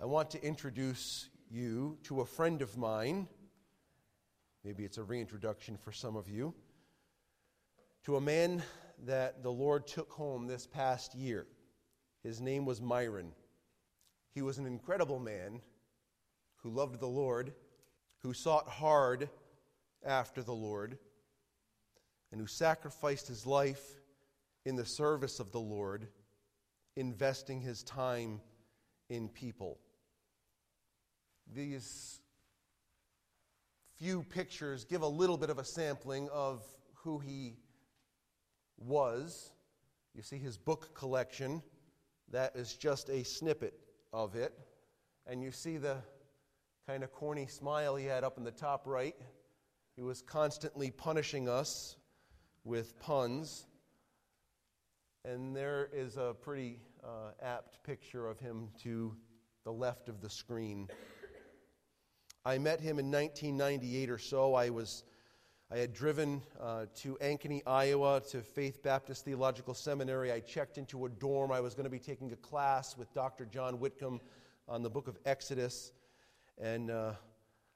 I 0.00 0.04
want 0.04 0.30
to 0.30 0.44
introduce 0.44 1.28
you 1.50 1.98
to 2.04 2.20
a 2.20 2.24
friend 2.24 2.62
of 2.62 2.76
mine. 2.76 3.26
Maybe 4.62 4.84
it's 4.84 4.98
a 4.98 5.02
reintroduction 5.02 5.76
for 5.76 5.90
some 5.90 6.14
of 6.14 6.28
you. 6.28 6.54
To 8.04 8.14
a 8.14 8.20
man 8.20 8.62
that 9.06 9.42
the 9.42 9.50
Lord 9.50 9.88
took 9.88 10.12
home 10.12 10.46
this 10.46 10.68
past 10.68 11.16
year. 11.16 11.48
His 12.22 12.40
name 12.40 12.64
was 12.64 12.80
Myron. 12.80 13.32
He 14.34 14.40
was 14.40 14.58
an 14.58 14.66
incredible 14.66 15.18
man 15.18 15.62
who 16.62 16.70
loved 16.70 17.00
the 17.00 17.06
Lord, 17.08 17.52
who 18.18 18.32
sought 18.32 18.68
hard 18.68 19.28
after 20.06 20.44
the 20.44 20.54
Lord, 20.54 20.96
and 22.30 22.40
who 22.40 22.46
sacrificed 22.46 23.26
his 23.26 23.46
life 23.46 23.82
in 24.64 24.76
the 24.76 24.86
service 24.86 25.40
of 25.40 25.50
the 25.50 25.58
Lord, 25.58 26.06
investing 26.94 27.60
his 27.60 27.82
time 27.82 28.40
in 29.10 29.28
people. 29.28 29.80
These 31.54 32.20
few 33.96 34.22
pictures 34.22 34.84
give 34.84 35.02
a 35.02 35.08
little 35.08 35.36
bit 35.36 35.50
of 35.50 35.58
a 35.58 35.64
sampling 35.64 36.28
of 36.32 36.62
who 36.94 37.18
he 37.18 37.56
was. 38.76 39.52
You 40.14 40.22
see 40.22 40.38
his 40.38 40.58
book 40.58 40.94
collection, 40.94 41.62
that 42.30 42.54
is 42.54 42.74
just 42.74 43.08
a 43.08 43.24
snippet 43.24 43.74
of 44.12 44.36
it. 44.36 44.52
And 45.26 45.42
you 45.42 45.50
see 45.50 45.78
the 45.78 45.96
kind 46.86 47.02
of 47.02 47.12
corny 47.12 47.46
smile 47.46 47.96
he 47.96 48.06
had 48.06 48.24
up 48.24 48.38
in 48.38 48.44
the 48.44 48.50
top 48.50 48.86
right. 48.86 49.16
He 49.96 50.02
was 50.02 50.22
constantly 50.22 50.90
punishing 50.90 51.48
us 51.48 51.96
with 52.64 52.98
puns. 53.00 53.66
And 55.24 55.56
there 55.56 55.88
is 55.92 56.16
a 56.16 56.34
pretty 56.40 56.80
uh, 57.02 57.32
apt 57.42 57.82
picture 57.84 58.28
of 58.28 58.38
him 58.38 58.68
to 58.82 59.14
the 59.64 59.72
left 59.72 60.08
of 60.08 60.20
the 60.20 60.30
screen. 60.30 60.88
I 62.44 62.58
met 62.58 62.80
him 62.80 62.98
in 62.98 63.10
1998 63.10 64.10
or 64.10 64.18
so. 64.18 64.54
I 64.54 64.70
was 64.70 65.04
I 65.70 65.76
had 65.76 65.92
driven 65.92 66.40
uh, 66.58 66.86
to 66.96 67.18
Ankeny, 67.20 67.60
Iowa, 67.66 68.22
to 68.30 68.40
Faith 68.40 68.82
Baptist 68.82 69.26
Theological 69.26 69.74
Seminary. 69.74 70.32
I 70.32 70.40
checked 70.40 70.78
into 70.78 71.04
a 71.04 71.10
dorm. 71.10 71.52
I 71.52 71.60
was 71.60 71.74
going 71.74 71.84
to 71.84 71.90
be 71.90 71.98
taking 71.98 72.32
a 72.32 72.36
class 72.36 72.96
with 72.96 73.12
Dr. 73.12 73.44
John 73.44 73.78
Whitcomb 73.78 74.18
on 74.66 74.82
the 74.82 74.88
book 74.88 75.08
of 75.08 75.18
Exodus. 75.26 75.92
And 76.56 76.90
uh, 76.90 77.12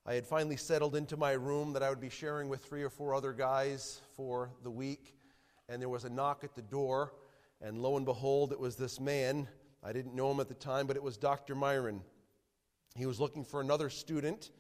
I 0.06 0.14
had 0.14 0.24
finally 0.24 0.56
settled 0.56 0.96
into 0.96 1.18
my 1.18 1.32
room 1.32 1.74
that 1.74 1.82
I 1.82 1.90
would 1.90 2.00
be 2.00 2.08
sharing 2.08 2.48
with 2.48 2.64
three 2.64 2.82
or 2.82 2.88
four 2.88 3.14
other 3.14 3.34
guys 3.34 4.00
for 4.16 4.48
the 4.62 4.70
week. 4.70 5.14
And 5.68 5.82
there 5.82 5.90
was 5.90 6.04
a 6.04 6.10
knock 6.10 6.44
at 6.44 6.54
the 6.54 6.62
door. 6.62 7.12
And 7.60 7.78
lo 7.82 7.98
and 7.98 8.06
behold, 8.06 8.52
it 8.52 8.58
was 8.58 8.76
this 8.76 9.00
man. 9.00 9.46
I 9.84 9.92
didn't 9.92 10.14
know 10.14 10.30
him 10.30 10.40
at 10.40 10.48
the 10.48 10.54
time, 10.54 10.86
but 10.86 10.96
it 10.96 11.02
was 11.02 11.18
Dr. 11.18 11.54
Myron. 11.54 12.00
He 12.94 13.06
was 13.06 13.18
looking 13.18 13.44
for 13.44 13.60
another 13.60 13.88
student 13.88 14.50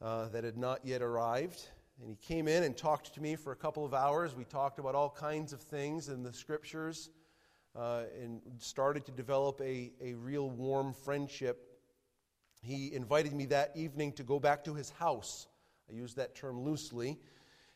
uh, 0.00 0.28
that 0.28 0.44
had 0.44 0.56
not 0.56 0.80
yet 0.84 1.02
arrived. 1.02 1.68
And 2.00 2.08
he 2.08 2.16
came 2.16 2.48
in 2.48 2.62
and 2.62 2.76
talked 2.76 3.14
to 3.14 3.20
me 3.20 3.36
for 3.36 3.52
a 3.52 3.56
couple 3.56 3.84
of 3.84 3.92
hours. 3.92 4.34
We 4.34 4.44
talked 4.44 4.78
about 4.78 4.94
all 4.94 5.10
kinds 5.10 5.52
of 5.52 5.60
things 5.60 6.08
in 6.08 6.22
the 6.22 6.32
scriptures 6.32 7.10
uh, 7.76 8.04
and 8.20 8.40
started 8.58 9.04
to 9.06 9.12
develop 9.12 9.60
a, 9.60 9.92
a 10.00 10.14
real 10.14 10.50
warm 10.50 10.94
friendship. 10.94 11.78
He 12.62 12.94
invited 12.94 13.34
me 13.34 13.44
that 13.46 13.72
evening 13.74 14.12
to 14.12 14.22
go 14.22 14.40
back 14.40 14.64
to 14.64 14.74
his 14.74 14.90
house. 14.90 15.46
I 15.90 15.94
use 15.94 16.14
that 16.14 16.34
term 16.34 16.62
loosely. 16.62 17.18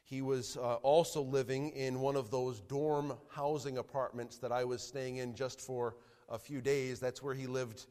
He 0.03 0.22
was 0.22 0.56
uh, 0.56 0.77
also 0.77 1.20
living 1.20 1.70
in 1.70 2.00
one 2.00 2.16
of 2.16 2.30
those 2.30 2.60
dorm 2.60 3.12
housing 3.28 3.77
apartments 3.77 4.38
that 4.38 4.50
I 4.50 4.64
was 4.64 4.82
staying 4.82 5.16
in 5.16 5.34
just 5.34 5.60
for 5.60 5.97
a 6.30 6.38
few 6.38 6.62
days. 6.62 7.00
That's 7.00 7.22
where 7.22 7.34
he 7.34 7.47
lived 7.47 7.86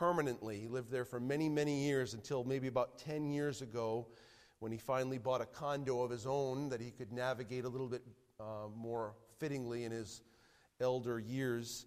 permanently. 0.00 0.58
He 0.58 0.66
lived 0.66 0.90
there 0.90 1.04
for 1.04 1.20
many, 1.20 1.46
many 1.46 1.84
years 1.84 2.14
until 2.14 2.42
maybe 2.42 2.68
about 2.68 2.96
10 2.96 3.30
years 3.30 3.60
ago 3.60 4.06
when 4.58 4.72
he 4.72 4.78
finally 4.78 5.18
bought 5.18 5.42
a 5.42 5.44
condo 5.44 6.00
of 6.00 6.10
his 6.10 6.26
own 6.26 6.70
that 6.70 6.80
he 6.80 6.90
could 6.90 7.12
navigate 7.12 7.66
a 7.66 7.68
little 7.68 7.86
bit 7.86 8.02
uh, 8.40 8.68
more 8.74 9.12
fittingly 9.38 9.84
in 9.84 9.92
his 9.92 10.22
elder 10.80 11.18
years. 11.18 11.84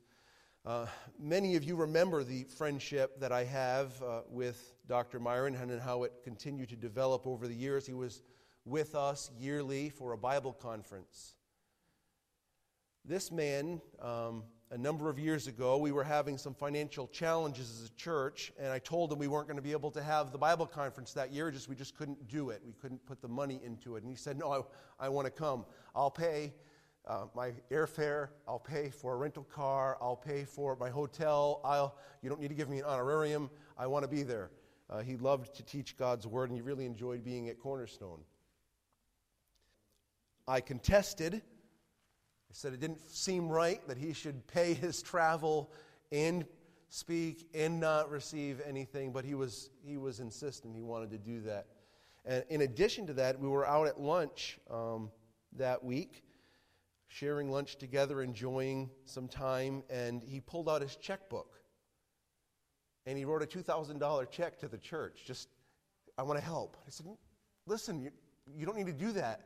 Uh, 0.64 0.86
many 1.20 1.56
of 1.56 1.64
you 1.64 1.76
remember 1.76 2.24
the 2.24 2.44
friendship 2.44 3.20
that 3.20 3.32
I 3.32 3.46
have 3.46 4.00
uh, 4.04 4.22
with 4.30 4.76
Dr. 4.88 5.20
Myron 5.20 5.56
and 5.56 5.82
how 5.82 6.04
it 6.04 6.14
continued 6.24 6.70
to 6.70 6.76
develop 6.76 7.26
over 7.26 7.48
the 7.48 7.56
years. 7.56 7.88
He 7.88 7.94
was 7.94 8.22
with 8.64 8.94
us 8.94 9.32
yearly 9.40 9.90
for 9.90 10.14
a 10.14 10.18
Bible 10.20 10.54
conference. 10.54 11.34
This 13.04 13.32
man, 13.32 13.82
um, 14.00 14.44
a 14.74 14.78
number 14.78 15.08
of 15.08 15.20
years 15.20 15.46
ago, 15.46 15.78
we 15.78 15.92
were 15.92 16.04
having 16.04 16.36
some 16.36 16.56
financial 16.56 17.08
challenges 17.08 17.70
as 17.70 17.90
a 17.90 17.94
church, 17.94 18.52
and 18.58 18.72
I 18.72 18.80
told 18.80 19.12
him 19.12 19.20
we 19.20 19.28
weren't 19.28 19.46
going 19.46 19.58
to 19.58 19.62
be 19.62 19.72
able 19.72 19.92
to 19.92 20.02
have 20.02 20.32
the 20.32 20.38
Bible 20.40 20.66
conference 20.66 21.14
that 21.14 21.32
year. 21.32 21.52
Just 21.52 21.70
we 21.70 21.76
just 21.76 21.96
couldn't 21.96 22.28
do 22.28 22.50
it. 22.50 22.60
We 22.66 22.74
couldn't 22.74 23.06
put 23.06 23.22
the 23.22 23.28
money 23.28 23.62
into 23.64 23.98
it. 23.98 24.02
And 24.02 24.10
he 24.10 24.16
said, 24.16 24.36
"No, 24.36 24.52
I, 25.00 25.06
I 25.06 25.10
want 25.10 25.28
to 25.28 25.32
come. 25.32 25.66
I'll 25.96 26.10
pay 26.10 26.56
uh, 27.08 27.26
my 27.36 27.52
airfare. 27.70 28.30
I'll 28.48 28.58
pay 28.58 28.90
for 28.90 29.14
a 29.14 29.18
rental 29.18 29.44
car. 29.44 29.96
I'll 30.02 30.16
pay 30.16 30.44
for 30.44 30.76
my 30.78 30.90
hotel. 30.90 31.62
I'll. 31.64 31.96
You 32.24 32.30
don't 32.30 32.42
need 32.42 32.50
to 32.50 32.56
give 32.56 32.68
me 32.68 32.80
an 32.80 32.86
honorarium. 32.86 33.52
I 33.78 33.86
want 33.86 34.04
to 34.04 34.10
be 34.10 34.24
there." 34.24 34.50
Uh, 34.90 35.02
he 35.02 35.18
loved 35.18 35.56
to 35.56 35.64
teach 35.64 35.98
God's 35.98 36.26
word, 36.26 36.50
and 36.50 36.58
he 36.58 36.62
really 36.62 36.88
enjoyed 36.88 37.24
being 37.24 37.48
at 37.48 37.60
Cornerstone. 37.60 38.22
I 40.48 40.62
contested. 40.62 41.44
Said 42.56 42.74
it 42.74 42.80
didn't 42.80 43.10
seem 43.10 43.50
right 43.50 43.86
that 43.88 43.98
he 43.98 44.14
should 44.14 44.46
pay 44.48 44.74
his 44.76 45.02
travel 45.02 45.72
and 46.12 46.46
speak 46.90 47.50
and 47.56 47.80
not 47.80 48.12
receive 48.12 48.62
anything, 48.64 49.12
but 49.12 49.26
he 49.26 49.34
was, 49.34 49.72
he 49.84 49.98
was 49.98 50.20
insistent 50.20 50.76
he 50.76 50.84
wanted 50.84 51.10
to 51.10 51.18
do 51.18 51.42
that. 51.42 51.66
And 52.26 52.44
in 52.50 52.62
addition 52.62 53.08
to 53.08 53.14
that, 53.14 53.40
we 53.40 53.48
were 53.48 53.68
out 53.68 53.88
at 53.88 54.00
lunch 54.00 54.60
um, 54.70 55.10
that 55.58 55.84
week, 55.84 56.24
sharing 57.08 57.50
lunch 57.50 57.78
together, 57.78 58.22
enjoying 58.22 58.92
some 59.06 59.28
time, 59.28 59.82
and 59.90 60.22
he 60.22 60.40
pulled 60.40 60.70
out 60.70 60.84
his 60.84 60.96
checkbook. 60.96 61.60
And 63.08 63.18
he 63.18 63.26
wrote 63.26 63.42
a 63.42 63.48
$2,000 63.48 64.30
check 64.30 64.60
to 64.60 64.68
the 64.68 64.78
church. 64.78 65.24
Just, 65.26 65.50
I 66.20 66.22
want 66.22 66.38
to 66.38 66.46
help. 66.46 66.78
I 66.86 66.92
said, 66.92 67.08
listen, 67.66 68.00
you, 68.00 68.12
you 68.56 68.68
don't 68.68 68.78
need 68.78 68.86
to 68.86 68.94
do 68.94 69.12
that. 69.14 69.42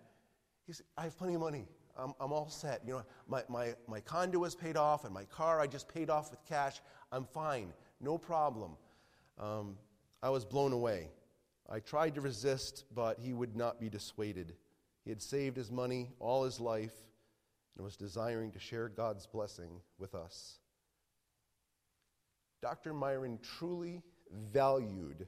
He 0.65 0.73
said, 0.73 0.85
I 0.97 1.03
have 1.03 1.17
plenty 1.17 1.33
of 1.33 1.39
money. 1.39 1.65
I'm, 1.97 2.13
I'm 2.19 2.31
all 2.31 2.49
set. 2.49 2.81
You 2.85 2.93
know, 2.93 3.03
my, 3.27 3.43
my, 3.49 3.73
my 3.87 3.99
condo 3.99 4.43
is 4.43 4.55
paid 4.55 4.77
off, 4.77 5.05
and 5.05 5.13
my 5.13 5.25
car 5.25 5.59
I 5.59 5.67
just 5.67 5.87
paid 5.87 6.09
off 6.09 6.31
with 6.31 6.43
cash. 6.45 6.81
I'm 7.11 7.25
fine. 7.25 7.73
No 7.99 8.17
problem. 8.17 8.71
Um, 9.39 9.77
I 10.21 10.29
was 10.29 10.45
blown 10.45 10.73
away. 10.73 11.09
I 11.69 11.79
tried 11.79 12.15
to 12.15 12.21
resist, 12.21 12.85
but 12.95 13.19
he 13.19 13.33
would 13.33 13.55
not 13.55 13.79
be 13.79 13.89
dissuaded. 13.89 14.53
He 15.03 15.09
had 15.09 15.21
saved 15.21 15.57
his 15.57 15.71
money 15.71 16.09
all 16.19 16.43
his 16.43 16.59
life 16.59 16.93
and 17.75 17.83
was 17.83 17.95
desiring 17.95 18.51
to 18.51 18.59
share 18.59 18.89
God's 18.89 19.27
blessing 19.27 19.69
with 19.97 20.15
us. 20.15 20.59
Dr. 22.61 22.93
Myron 22.93 23.39
truly 23.41 24.01
valued 24.51 25.27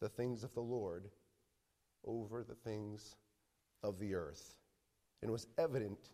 the 0.00 0.08
things 0.08 0.42
of 0.42 0.52
the 0.54 0.60
Lord 0.60 1.08
over 2.04 2.42
the 2.42 2.54
things 2.54 3.14
of 3.82 3.98
the 3.98 4.14
earth. 4.14 4.56
And 5.22 5.30
was 5.30 5.46
evident 5.56 6.10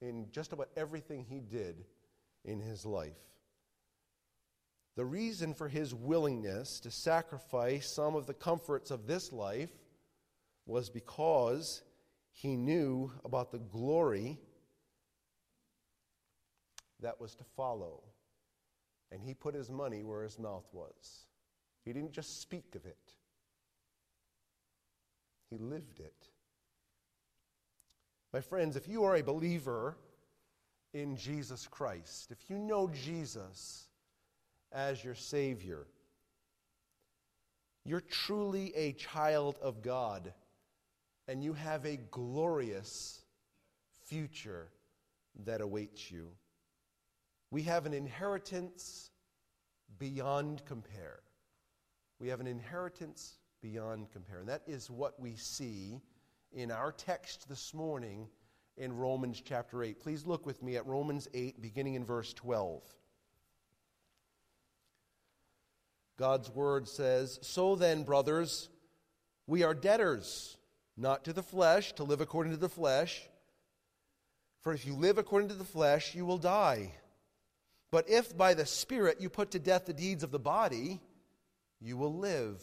in 0.00 0.26
just 0.30 0.52
about 0.52 0.68
everything 0.76 1.24
he 1.24 1.40
did 1.40 1.84
in 2.44 2.60
his 2.60 2.86
life. 2.86 3.12
The 4.96 5.04
reason 5.04 5.54
for 5.54 5.68
his 5.68 5.92
willingness 5.92 6.78
to 6.80 6.90
sacrifice 6.90 7.90
some 7.90 8.14
of 8.14 8.26
the 8.26 8.34
comforts 8.34 8.92
of 8.92 9.06
this 9.06 9.32
life 9.32 9.70
was 10.66 10.88
because 10.88 11.82
he 12.30 12.56
knew 12.56 13.10
about 13.24 13.50
the 13.50 13.58
glory 13.58 14.38
that 17.00 17.20
was 17.20 17.34
to 17.36 17.44
follow. 17.56 18.02
And 19.10 19.20
he 19.20 19.34
put 19.34 19.54
his 19.54 19.70
money 19.70 20.02
where 20.02 20.22
his 20.22 20.38
mouth 20.38 20.66
was. 20.72 21.26
He 21.84 21.92
didn't 21.92 22.12
just 22.12 22.40
speak 22.40 22.74
of 22.74 22.86
it, 22.86 23.12
he 25.50 25.58
lived 25.58 25.98
it. 26.00 26.28
My 28.34 28.40
friends, 28.40 28.74
if 28.74 28.88
you 28.88 29.04
are 29.04 29.14
a 29.14 29.22
believer 29.22 29.96
in 30.92 31.14
Jesus 31.14 31.68
Christ, 31.68 32.32
if 32.32 32.50
you 32.50 32.58
know 32.58 32.90
Jesus 32.90 33.86
as 34.72 35.04
your 35.04 35.14
Savior, 35.14 35.86
you're 37.84 38.00
truly 38.00 38.74
a 38.74 38.90
child 38.94 39.56
of 39.62 39.82
God, 39.82 40.34
and 41.28 41.44
you 41.44 41.52
have 41.52 41.86
a 41.86 41.96
glorious 42.10 43.22
future 44.08 44.66
that 45.44 45.60
awaits 45.60 46.10
you. 46.10 46.26
We 47.52 47.62
have 47.62 47.86
an 47.86 47.94
inheritance 47.94 49.12
beyond 50.00 50.64
compare. 50.64 51.20
We 52.18 52.26
have 52.30 52.40
an 52.40 52.48
inheritance 52.48 53.38
beyond 53.62 54.10
compare. 54.10 54.40
And 54.40 54.48
that 54.48 54.62
is 54.66 54.90
what 54.90 55.20
we 55.20 55.36
see 55.36 56.00
in 56.54 56.70
our 56.70 56.92
text 56.92 57.48
this 57.48 57.74
morning 57.74 58.28
in 58.76 58.96
Romans 58.96 59.42
chapter 59.44 59.82
8. 59.82 60.00
Please 60.00 60.24
look 60.24 60.46
with 60.46 60.62
me 60.62 60.76
at 60.76 60.86
Romans 60.86 61.28
8, 61.34 61.60
beginning 61.60 61.94
in 61.94 62.04
verse 62.04 62.32
12. 62.32 62.82
God's 66.16 66.48
word 66.50 66.88
says, 66.88 67.40
So 67.42 67.74
then, 67.74 68.04
brothers, 68.04 68.68
we 69.48 69.64
are 69.64 69.74
debtors, 69.74 70.56
not 70.96 71.24
to 71.24 71.32
the 71.32 71.42
flesh, 71.42 71.92
to 71.94 72.04
live 72.04 72.20
according 72.20 72.52
to 72.52 72.58
the 72.58 72.68
flesh. 72.68 73.22
For 74.60 74.72
if 74.72 74.86
you 74.86 74.94
live 74.94 75.18
according 75.18 75.48
to 75.48 75.54
the 75.54 75.64
flesh, 75.64 76.14
you 76.14 76.24
will 76.24 76.38
die. 76.38 76.92
But 77.90 78.08
if 78.08 78.36
by 78.36 78.54
the 78.54 78.66
Spirit 78.66 79.20
you 79.20 79.28
put 79.28 79.50
to 79.52 79.58
death 79.58 79.86
the 79.86 79.92
deeds 79.92 80.22
of 80.22 80.30
the 80.30 80.38
body, 80.38 81.00
you 81.80 81.96
will 81.96 82.16
live. 82.16 82.62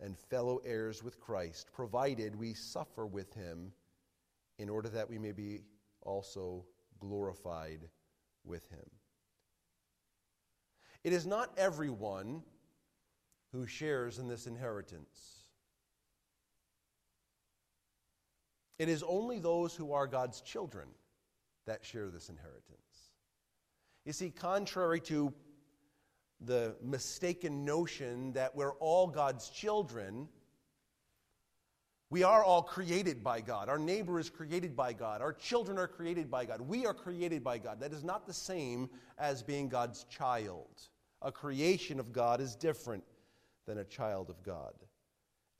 and 0.00 0.18
fellow 0.18 0.60
heirs 0.64 1.02
with 1.02 1.20
Christ, 1.20 1.72
provided 1.72 2.36
we 2.36 2.54
suffer 2.54 3.06
with 3.06 3.32
Him 3.34 3.72
in 4.58 4.68
order 4.68 4.88
that 4.88 5.08
we 5.08 5.18
may 5.18 5.32
be 5.32 5.62
also 6.02 6.64
glorified 6.98 7.80
with 8.44 8.68
him. 8.70 8.90
It 11.04 11.12
is 11.12 11.26
not 11.26 11.52
everyone 11.56 12.42
who 13.52 13.66
shares 13.66 14.18
in 14.18 14.28
this 14.28 14.46
inheritance. 14.46 15.42
It 18.78 18.88
is 18.88 19.02
only 19.02 19.38
those 19.38 19.74
who 19.74 19.92
are 19.92 20.06
God's 20.06 20.40
children 20.40 20.88
that 21.66 21.84
share 21.84 22.08
this 22.08 22.28
inheritance. 22.28 23.12
You 24.04 24.12
see, 24.12 24.30
contrary 24.30 25.00
to 25.02 25.32
the 26.40 26.76
mistaken 26.82 27.64
notion 27.64 28.32
that 28.32 28.54
we're 28.54 28.74
all 28.74 29.06
God's 29.06 29.48
children, 29.48 30.28
we 32.10 32.22
are 32.22 32.42
all 32.42 32.62
created 32.62 33.22
by 33.22 33.40
God. 33.40 33.68
Our 33.68 33.78
neighbor 33.78 34.18
is 34.18 34.30
created 34.30 34.74
by 34.74 34.92
God. 34.92 35.20
Our 35.20 35.32
children 35.32 35.78
are 35.78 35.88
created 35.88 36.30
by 36.30 36.46
God. 36.46 36.60
We 36.60 36.86
are 36.86 36.94
created 36.94 37.44
by 37.44 37.58
God. 37.58 37.80
That 37.80 37.92
is 37.92 38.02
not 38.02 38.26
the 38.26 38.32
same 38.32 38.88
as 39.18 39.42
being 39.42 39.68
God's 39.68 40.04
child. 40.04 40.88
A 41.20 41.30
creation 41.30 42.00
of 42.00 42.12
God 42.12 42.40
is 42.40 42.54
different 42.54 43.04
than 43.66 43.78
a 43.78 43.84
child 43.84 44.30
of 44.30 44.42
God. 44.42 44.72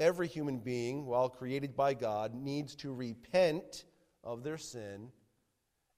Every 0.00 0.28
human 0.28 0.58
being, 0.58 1.04
while 1.04 1.28
created 1.28 1.76
by 1.76 1.92
God, 1.92 2.34
needs 2.34 2.75
to 2.76 2.94
repent 2.94 3.84
of 4.25 4.42
their 4.42 4.58
sin 4.58 5.10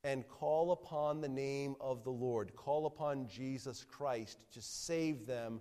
and 0.04 0.26
call 0.28 0.72
upon 0.72 1.20
the 1.20 1.28
name 1.28 1.76
of 1.80 2.04
the 2.04 2.10
Lord, 2.10 2.54
call 2.56 2.86
upon 2.86 3.28
Jesus 3.28 3.84
Christ 3.84 4.44
to 4.52 4.62
save 4.62 5.26
them 5.26 5.60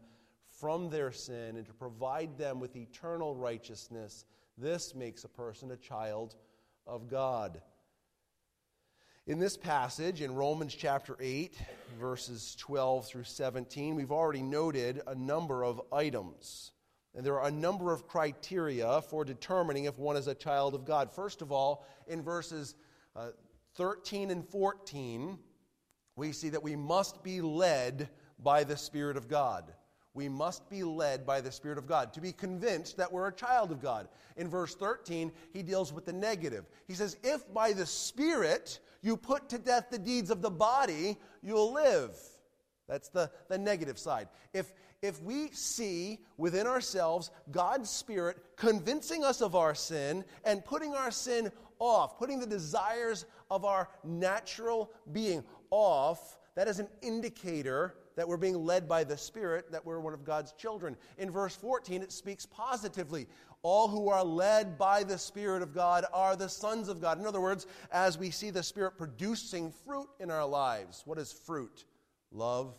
from 0.50 0.89
their 0.89 1.12
sin 1.12 1.57
and 1.57 1.65
to 1.65 1.74
provide 1.74 2.38
them 2.38 2.59
with 2.59 2.75
eternal 2.75 3.36
righteousness 3.36 4.25
this 4.59 4.94
makes 4.94 5.24
a 5.24 5.30
person 5.30 5.71
a 5.71 5.77
child 5.77 6.36
of 6.86 7.07
God. 7.07 7.62
In 9.25 9.39
this 9.39 9.56
passage, 9.56 10.21
in 10.21 10.36
Romans 10.36 10.75
chapter 10.75 11.15
8, 11.19 11.57
verses 11.97 12.57
12 12.59 13.07
through 13.07 13.24
17, 13.24 13.95
we've 13.95 14.12
already 14.12 14.42
noted 14.42 15.01
a 15.07 15.15
number 15.15 15.63
of 15.63 15.81
items. 15.94 16.71
And 17.15 17.25
there 17.25 17.39
are 17.39 17.47
a 17.47 17.51
number 17.51 17.94
of 17.94 18.06
criteria 18.06 19.01
for 19.03 19.24
determining 19.24 19.85
if 19.85 19.97
one 19.97 20.18
is 20.18 20.27
a 20.27 20.35
child 20.35 20.75
of 20.75 20.83
God. 20.83 21.09
First 21.09 21.42
of 21.42 21.53
all, 21.53 21.85
in 22.07 22.21
verses 22.21 22.75
uh, 23.15 23.30
13 23.80 24.30
and 24.30 24.48
14, 24.48 25.40
we 26.16 26.31
see 26.31 26.50
that 26.50 26.62
we 26.62 26.76
must 26.76 27.24
be 27.24 27.42
led 27.42 28.10
by 28.38 28.64
the 28.64 28.78
Spirit 28.78 29.18
of 29.18 29.28
God 29.28 29.74
we 30.14 30.28
must 30.28 30.70
be 30.70 30.84
led 30.84 31.26
by 31.26 31.40
the 31.40 31.52
Spirit 31.52 31.78
of 31.78 31.88
God 31.88 32.12
to 32.14 32.22
be 32.22 32.34
convinced 32.34 32.98
that 32.98 33.12
we're 33.12 33.28
a 33.28 33.34
child 33.34 33.72
of 33.72 33.81
God. 33.81 34.10
In 34.36 34.50
verse 34.50 34.76
13, 34.76 35.31
he 35.54 35.62
deals 35.62 35.94
with 35.94 36.06
the 36.06 36.14
negative. 36.14 36.66
He 36.88 36.94
says, 36.94 37.16
If 37.24 37.52
by 37.54 37.74
the 37.74 37.86
Spirit 37.86 38.80
you 39.02 39.16
put 39.16 39.48
to 39.50 39.58
death 39.58 39.88
the 39.90 39.98
deeds 39.98 40.30
of 40.30 40.42
the 40.42 40.50
body, 40.50 41.18
you'll 41.42 41.72
live. 41.72 42.18
That's 42.88 43.10
the, 43.10 43.31
the 43.48 43.58
negative 43.58 44.00
side. 44.00 44.28
If, 44.52 44.74
if 45.02 45.22
we 45.22 45.52
see 45.52 46.20
within 46.38 46.66
ourselves 46.66 47.30
God's 47.52 47.90
Spirit 47.90 48.38
convincing 48.58 49.24
us 49.24 49.42
of 49.42 49.56
our 49.56 49.76
sin 49.76 50.26
and 50.44 50.66
putting 50.66 50.96
our 50.96 51.12
sin 51.12 51.52
off, 51.80 52.18
putting 52.18 52.40
the 52.40 52.46
desires 52.46 53.26
of 53.50 53.66
our 53.66 53.90
natural 54.04 54.92
being 55.12 55.44
off, 55.72 56.38
that 56.56 56.68
is 56.68 56.80
an 56.80 56.88
indicator 57.02 57.96
that 58.16 58.28
we're 58.28 58.38
being 58.38 58.66
led 58.66 58.88
by 58.88 59.04
the 59.04 59.18
Spirit, 59.18 59.72
that 59.72 59.86
we're 59.86 60.00
one 60.02 60.14
of 60.14 60.26
God's 60.26 60.52
children. 60.52 60.98
In 61.18 61.31
verse 61.31 61.56
14, 61.56 62.02
it 62.02 62.12
speaks 62.12 62.46
positively. 62.46 63.28
All 63.62 63.88
who 63.88 64.10
are 64.10 64.24
led 64.24 64.78
by 64.78 65.04
the 65.04 65.18
Spirit 65.18 65.62
of 65.62 65.74
God 65.74 66.06
are 66.14 66.36
the 66.36 66.50
sons 66.50 66.90
of 66.90 67.02
God. 67.02 67.20
In 67.20 67.26
other 67.26 67.42
words, 67.42 67.66
as 67.92 68.18
we 68.18 68.30
see 68.30 68.50
the 68.50 68.64
Spirit 68.64 68.98
producing 68.98 69.72
fruit 69.86 70.10
in 70.20 70.30
our 70.30 70.46
lives, 70.46 71.04
what 71.06 71.18
is 71.18 71.31
fruit? 71.31 71.86
Love, 72.31 72.76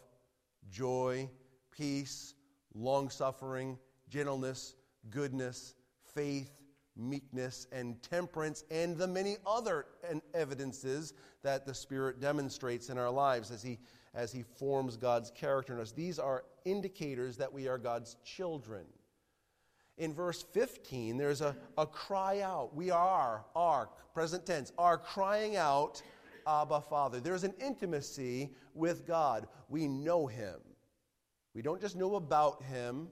joy, 0.70 1.28
peace, 1.70 2.34
long 2.74 3.08
suffering, 3.08 3.78
gentleness, 4.08 4.74
goodness, 5.08 5.74
faith, 6.14 6.59
meekness, 7.00 7.66
and 7.72 8.00
temperance, 8.02 8.64
and 8.70 8.96
the 8.96 9.06
many 9.06 9.36
other 9.46 9.86
evidences 10.34 11.14
that 11.42 11.66
the 11.66 11.74
Spirit 11.74 12.20
demonstrates 12.20 12.90
in 12.90 12.98
our 12.98 13.10
lives 13.10 13.50
as 13.50 13.62
He 13.62 13.78
as 14.14 14.32
He 14.32 14.42
forms 14.42 14.96
God's 14.96 15.30
character 15.30 15.74
in 15.74 15.80
us. 15.80 15.92
These 15.92 16.18
are 16.18 16.44
indicators 16.64 17.36
that 17.36 17.52
we 17.52 17.68
are 17.68 17.78
God's 17.78 18.16
children. 18.24 18.84
In 19.98 20.14
verse 20.14 20.42
15, 20.42 21.16
there's 21.16 21.42
a, 21.42 21.54
a 21.76 21.86
cry 21.86 22.40
out. 22.40 22.74
We 22.74 22.90
are, 22.90 23.44
are, 23.54 23.90
present 24.14 24.46
tense, 24.46 24.72
are 24.78 24.96
crying 24.96 25.56
out, 25.56 26.02
Abba, 26.46 26.80
Father. 26.80 27.20
There's 27.20 27.44
an 27.44 27.54
intimacy 27.60 28.50
with 28.74 29.06
God. 29.06 29.46
We 29.68 29.86
know 29.86 30.26
Him. 30.26 30.56
We 31.54 31.62
don't 31.62 31.80
just 31.80 31.96
know 31.96 32.14
about 32.14 32.62
Him, 32.62 33.08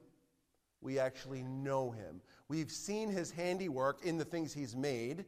we 0.81 0.99
actually 0.99 1.43
know 1.43 1.90
Him. 1.90 2.21
We've 2.49 2.71
seen 2.71 3.11
His 3.11 3.31
handiwork 3.31 4.05
in 4.05 4.19
the 4.19 4.25
things 4.25 4.52
He's 4.52 4.75
made, 4.75 5.25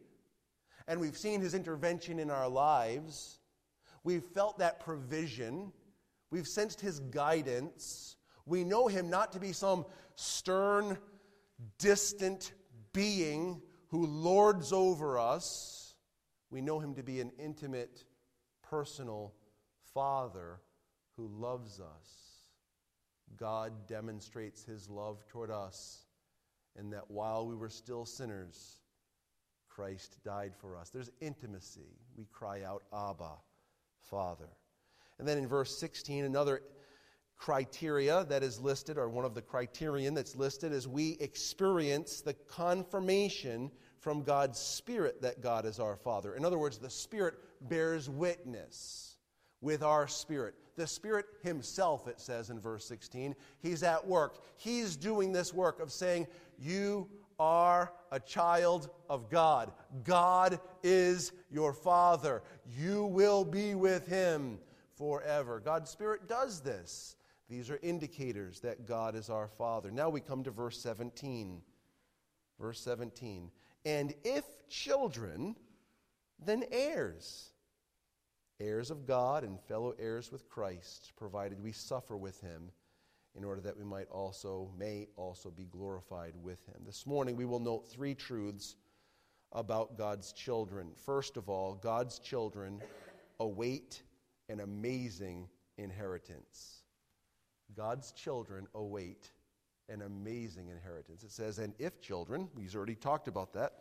and 0.89 1.00
we've 1.00 1.19
seen 1.19 1.41
His 1.41 1.55
intervention 1.55 2.19
in 2.19 2.31
our 2.31 2.49
lives. 2.49 3.41
We've 4.05 4.25
felt 4.25 4.59
that 4.59 4.81
provision. 4.81 5.73
We've 6.31 6.49
sensed 6.49 6.81
his 6.81 7.00
guidance. 7.00 8.17
We 8.47 8.65
know 8.65 8.87
him 8.87 9.11
not 9.11 9.33
to 9.33 9.41
be 9.41 9.53
some 9.53 9.85
stern, 10.15 10.99
distant 11.79 12.53
being 12.93 13.61
who 13.89 14.07
lords 14.07 14.73
over 14.73 15.19
us. 15.19 15.95
We 16.50 16.61
know 16.61 16.81
him 16.81 16.95
to 16.95 17.03
be 17.03 17.21
an 17.21 17.33
intimate, 17.39 18.05
personal 18.62 19.35
Father 19.93 20.61
who 21.17 21.29
loves 21.29 21.81
us. 21.81 22.09
God 23.37 23.87
demonstrates 23.87 24.65
his 24.65 24.89
love 24.89 25.25
toward 25.29 25.50
us 25.50 26.07
in 26.79 26.91
that 26.91 27.11
while 27.11 27.47
we 27.47 27.55
were 27.55 27.69
still 27.69 28.05
sinners, 28.05 28.81
Christ 29.69 30.19
died 30.25 30.53
for 30.57 30.77
us. 30.77 30.91
There's 30.91 31.11
intimacy. 31.21 31.97
We 32.17 32.27
cry 32.27 32.62
out, 32.62 32.83
Abba. 32.93 33.37
Father. 34.11 34.49
And 35.19 35.29
then 35.29 35.39
in 35.39 35.47
verse 35.47 35.77
16, 35.79 36.25
another 36.25 36.62
criteria 37.37 38.25
that 38.25 38.43
is 38.43 38.61
listed, 38.61 38.99
or 38.99 39.09
one 39.09 39.25
of 39.25 39.35
the 39.35 39.43
criterion 39.43 40.15
that's 40.15 40.37
listed, 40.37 40.73
is 40.73 40.89
we 40.89 41.17
experience 41.21 42.21
the 42.21 42.35
confirmation 42.35 43.71
from 43.99 44.23
God's 44.23 44.59
Spirit 44.59 45.23
that 45.23 45.41
God 45.41 45.65
is 45.65 45.79
our 45.79 45.97
Father. 45.97 46.35
In 46.35 46.45
other 46.45 46.59
words, 46.59 46.79
the 46.79 46.91
Spirit 46.91 47.35
bears 47.62 48.09
witness 48.09 49.10
with 49.61 49.83
our 49.83 50.07
spirit. 50.09 50.55
The 50.76 50.87
Spirit 50.87 51.26
Himself, 51.43 52.09
it 52.09 52.21
says 52.21 52.50
in 52.50 52.61
verse 52.61 52.87
16, 52.87 53.35
He's 53.61 53.83
at 53.83 54.07
work. 54.07 54.38
He's 54.57 54.97
doing 54.97 55.33
this 55.33 55.52
work 55.52 55.81
of 55.81 55.93
saying, 55.93 56.26
You 56.59 57.09
are 57.38 57.93
a 58.12 58.21
child 58.21 58.90
of 59.09 59.31
God. 59.31 59.73
God 60.05 60.61
is 60.83 61.33
your 61.50 61.73
Father. 61.73 62.43
You 62.67 63.05
will 63.05 63.45
be 63.45 63.75
with 63.75 64.07
Him 64.07 64.59
forever. 64.97 65.61
God's 65.61 65.90
Spirit 65.90 66.29
does 66.29 66.61
this. 66.61 67.17
These 67.49 67.69
are 67.71 67.81
indicators 67.83 68.61
that 68.61 68.87
God 68.87 69.17
is 69.17 69.29
our 69.29 69.49
Father. 69.49 69.90
Now 69.90 70.09
we 70.09 70.21
come 70.21 70.45
to 70.45 70.50
verse 70.50 70.79
17. 70.79 71.61
Verse 72.61 72.81
17. 72.81 73.50
And 73.85 74.14
if 74.23 74.45
children, 74.69 75.57
then 76.45 76.64
heirs. 76.71 77.50
Heirs 78.61 78.90
of 78.90 79.07
God 79.07 79.43
and 79.43 79.59
fellow 79.61 79.95
heirs 79.99 80.31
with 80.31 80.49
Christ, 80.49 81.12
provided 81.17 81.62
we 81.62 81.73
suffer 81.73 82.17
with 82.17 82.40
Him 82.40 82.71
in 83.37 83.45
order 83.45 83.61
that 83.61 83.76
we 83.76 83.85
might 83.85 84.09
also, 84.09 84.71
may 84.76 85.09
also 85.17 85.50
be 85.50 85.64
glorified 85.64 86.35
with 86.43 86.64
him. 86.67 86.83
This 86.85 87.07
morning 87.07 87.37
we 87.37 87.45
will 87.45 87.61
note 87.61 87.88
three 87.88 88.14
truths 88.14 88.76
about 89.52 89.97
God's 89.97 90.33
children. 90.33 90.90
First 90.97 91.37
of 91.37 91.49
all, 91.49 91.75
God's 91.75 92.19
children 92.19 92.81
await 93.38 94.02
an 94.49 94.61
amazing 94.61 95.49
inheritance. 95.79 96.83
God's 97.76 98.12
children 98.12 98.67
await 98.75 99.31
an 99.88 100.02
amazing 100.02 100.69
inheritance. 100.69 101.23
It 101.23 101.31
says, 101.31 101.59
and 101.59 101.75
if 101.79 102.00
children, 102.00 102.49
he's 102.59 102.75
already 102.75 102.95
talked 102.95 103.29
about 103.29 103.52
that. 103.55 103.73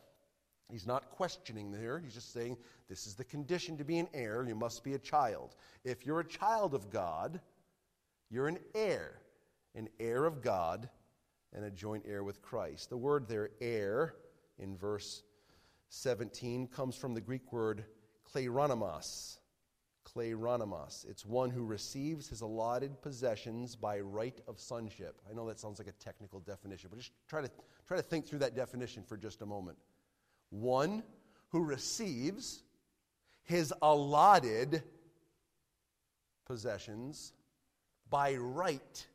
He's 0.71 0.85
not 0.85 1.09
questioning 1.09 1.73
here. 1.73 1.99
He's 1.99 2.13
just 2.13 2.31
saying 2.31 2.57
this 2.87 3.07
is 3.07 3.15
the 3.15 3.23
condition 3.23 3.77
to 3.77 3.83
be 3.83 3.97
an 3.97 4.07
heir. 4.13 4.45
You 4.47 4.55
must 4.55 4.83
be 4.83 4.93
a 4.93 4.99
child. 4.99 5.55
If 5.83 6.05
you're 6.05 6.19
a 6.19 6.27
child 6.27 6.73
of 6.73 6.89
God, 6.89 7.39
you're 8.29 8.47
an 8.47 8.59
heir, 8.75 9.19
an 9.73 9.89
heir 9.99 10.25
of 10.25 10.41
God, 10.41 10.89
and 11.53 11.65
a 11.65 11.71
joint 11.71 12.05
heir 12.07 12.23
with 12.23 12.41
Christ. 12.41 12.89
The 12.89 12.97
word 12.97 13.27
there, 13.27 13.49
heir, 13.59 14.13
in 14.59 14.77
verse 14.77 15.23
17, 15.89 16.67
comes 16.67 16.95
from 16.95 17.15
the 17.15 17.21
Greek 17.21 17.51
word 17.51 17.85
kleronomos. 18.31 19.37
Kleronomos. 20.05 21.09
It's 21.09 21.25
one 21.25 21.49
who 21.49 21.63
receives 21.65 22.27
his 22.27 22.41
allotted 22.41 23.01
possessions 23.01 23.75
by 23.75 23.99
right 23.99 24.39
of 24.47 24.59
sonship. 24.59 25.21
I 25.29 25.33
know 25.33 25.47
that 25.47 25.59
sounds 25.59 25.79
like 25.79 25.87
a 25.87 26.03
technical 26.03 26.39
definition, 26.41 26.89
but 26.91 26.99
just 26.99 27.11
try 27.27 27.41
to, 27.41 27.49
try 27.87 27.97
to 27.97 28.03
think 28.03 28.27
through 28.27 28.39
that 28.39 28.55
definition 28.55 29.03
for 29.03 29.17
just 29.17 29.41
a 29.41 29.45
moment. 29.45 29.77
One 30.49 31.03
who 31.49 31.63
receives 31.63 32.63
his 33.43 33.73
allotted 33.81 34.83
possessions 36.45 37.33
by 38.09 38.35
right 38.35 39.05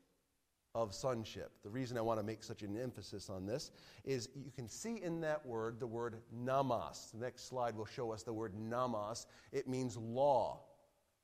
of 0.74 0.92
sonship. 0.92 1.52
The 1.62 1.70
reason 1.70 1.96
I 1.96 2.00
want 2.00 2.18
to 2.18 2.26
make 2.26 2.42
such 2.42 2.62
an 2.62 2.76
emphasis 2.76 3.30
on 3.30 3.46
this 3.46 3.70
is 4.04 4.28
you 4.34 4.50
can 4.50 4.68
see 4.68 5.00
in 5.02 5.20
that 5.20 5.44
word 5.46 5.78
the 5.78 5.86
word 5.86 6.16
nomos. 6.32 7.10
The 7.12 7.24
next 7.24 7.48
slide 7.48 7.76
will 7.76 7.86
show 7.86 8.12
us 8.12 8.24
the 8.24 8.32
word 8.32 8.54
nomos. 8.56 9.26
It 9.52 9.68
means 9.68 9.96
law. 9.96 10.62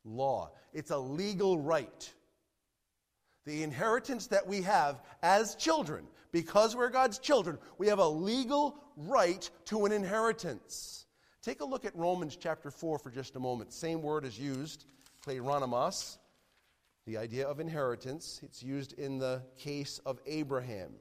Law. 0.05 0.53
It's 0.73 0.93
a 0.93 0.99
legal 0.99 1.59
right. 1.59 2.13
The 3.51 3.65
inheritance 3.65 4.29
that 4.29 4.47
we 4.47 4.63
have 4.63 5.01
as 5.25 5.57
children, 5.57 6.07
because 6.31 6.77
we're 6.77 6.89
God's 6.89 7.19
children, 7.19 7.59
we 7.79 7.89
have 7.89 7.99
a 7.99 8.09
legal 8.09 8.77
right 8.97 9.51
to 9.65 9.87
an 9.87 9.91
inheritance. 9.91 11.07
Take 11.43 11.61
a 11.61 11.65
look 11.65 11.85
at 11.85 11.97
Romans 11.97 12.37
chapter 12.37 12.71
4 12.71 13.01
for 13.01 13.11
just 13.11 13.35
a 13.35 13.41
moment. 13.41 13.73
Same 13.73 14.03
word 14.03 14.25
is 14.25 14.39
used, 14.39 14.87
kleronomos 15.27 16.19
the 17.07 17.17
idea 17.17 17.45
of 17.45 17.59
inheritance. 17.59 18.39
It's 18.45 18.63
used 18.63 18.93
in 18.93 19.19
the 19.19 19.43
case 19.59 20.01
of 20.07 20.21
Abraham. 20.27 20.93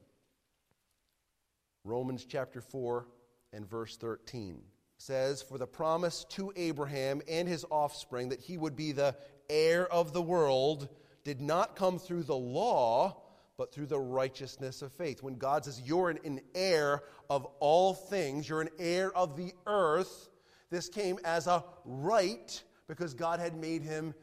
Romans 1.84 2.24
chapter 2.24 2.60
4 2.60 3.06
and 3.52 3.64
verse 3.64 3.96
13 3.96 4.60
says, 4.98 5.40
For 5.40 5.56
the 5.56 5.68
promise 5.68 6.24
to 6.30 6.52
Abraham 6.56 7.22
and 7.28 7.46
his 7.46 7.64
offspring 7.70 8.30
that 8.30 8.40
he 8.40 8.58
would 8.58 8.74
be 8.74 8.90
the 8.90 9.14
heir 9.48 9.86
of 9.86 10.12
the 10.12 10.22
world 10.22 10.88
did 11.24 11.40
not 11.40 11.76
come 11.76 11.98
through 11.98 12.24
the 12.24 12.36
law, 12.36 13.22
but 13.56 13.72
through 13.72 13.86
the 13.86 13.98
righteousness 13.98 14.82
of 14.82 14.92
faith. 14.92 15.22
When 15.22 15.34
God 15.34 15.64
says, 15.64 15.80
You're 15.84 16.10
an, 16.10 16.40
heir 16.54 17.02
of 17.28 17.46
all 17.60 17.94
things, 17.94 18.48
you're 18.48 18.62
an 18.62 18.70
heir 18.78 19.14
of 19.16 19.36
the 19.36 19.52
earth, 19.66 20.30
this 20.70 20.88
came 20.88 21.18
as 21.24 21.46
a 21.46 21.64
right 21.84 22.62
because 22.86 23.12
God 23.12 23.40
had 23.40 23.56
made 23.56 23.82
him 23.82 24.14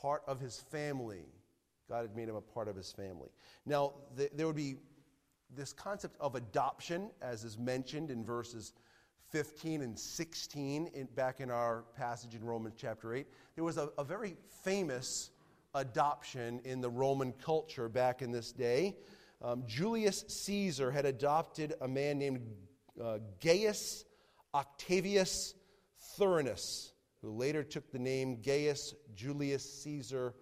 part 0.00 0.22
of 0.26 0.40
his 0.40 0.60
family. 0.70 1.26
God 1.88 2.02
had 2.02 2.16
made 2.16 2.28
him 2.28 2.36
a 2.36 2.40
part 2.40 2.68
of 2.68 2.76
his 2.76 2.92
family. 2.92 3.28
Now, 3.66 3.94
th- 4.16 4.30
there 4.34 4.46
would 4.46 4.56
be 4.56 4.76
this 5.54 5.72
concept 5.72 6.16
of 6.20 6.34
adoption, 6.34 7.10
as 7.22 7.44
is 7.44 7.58
mentioned 7.58 8.10
in 8.10 8.24
verses 8.24 8.74
15 9.30 9.82
and 9.82 9.98
16 9.98 10.90
in, 10.94 11.06
back 11.14 11.40
in 11.40 11.50
our 11.50 11.84
passage 11.96 12.34
in 12.34 12.44
Romans 12.44 12.74
chapter 12.76 13.14
8. 13.14 13.26
There 13.54 13.64
was 13.64 13.76
a, 13.76 13.90
a 13.98 14.04
very 14.04 14.36
famous 14.62 15.30
adoption 15.74 16.60
in 16.64 16.80
the 16.80 16.90
Roman 16.90 17.32
culture 17.32 17.88
back 17.88 18.22
in 18.22 18.30
this 18.30 18.52
day. 18.52 18.96
Um, 19.42 19.64
Julius 19.66 20.24
Caesar 20.28 20.90
had 20.90 21.06
adopted 21.06 21.74
a 21.80 21.88
man 21.88 22.18
named 22.18 22.40
uh, 23.02 23.18
Gaius 23.40 24.04
Octavius 24.54 25.54
Thurinus 26.18 26.92
who 27.22 27.30
later 27.30 27.62
took 27.62 27.90
the 27.90 27.98
name 27.98 28.40
Gaius 28.42 28.94
Julius 29.14 29.82
Caesar 29.82 30.34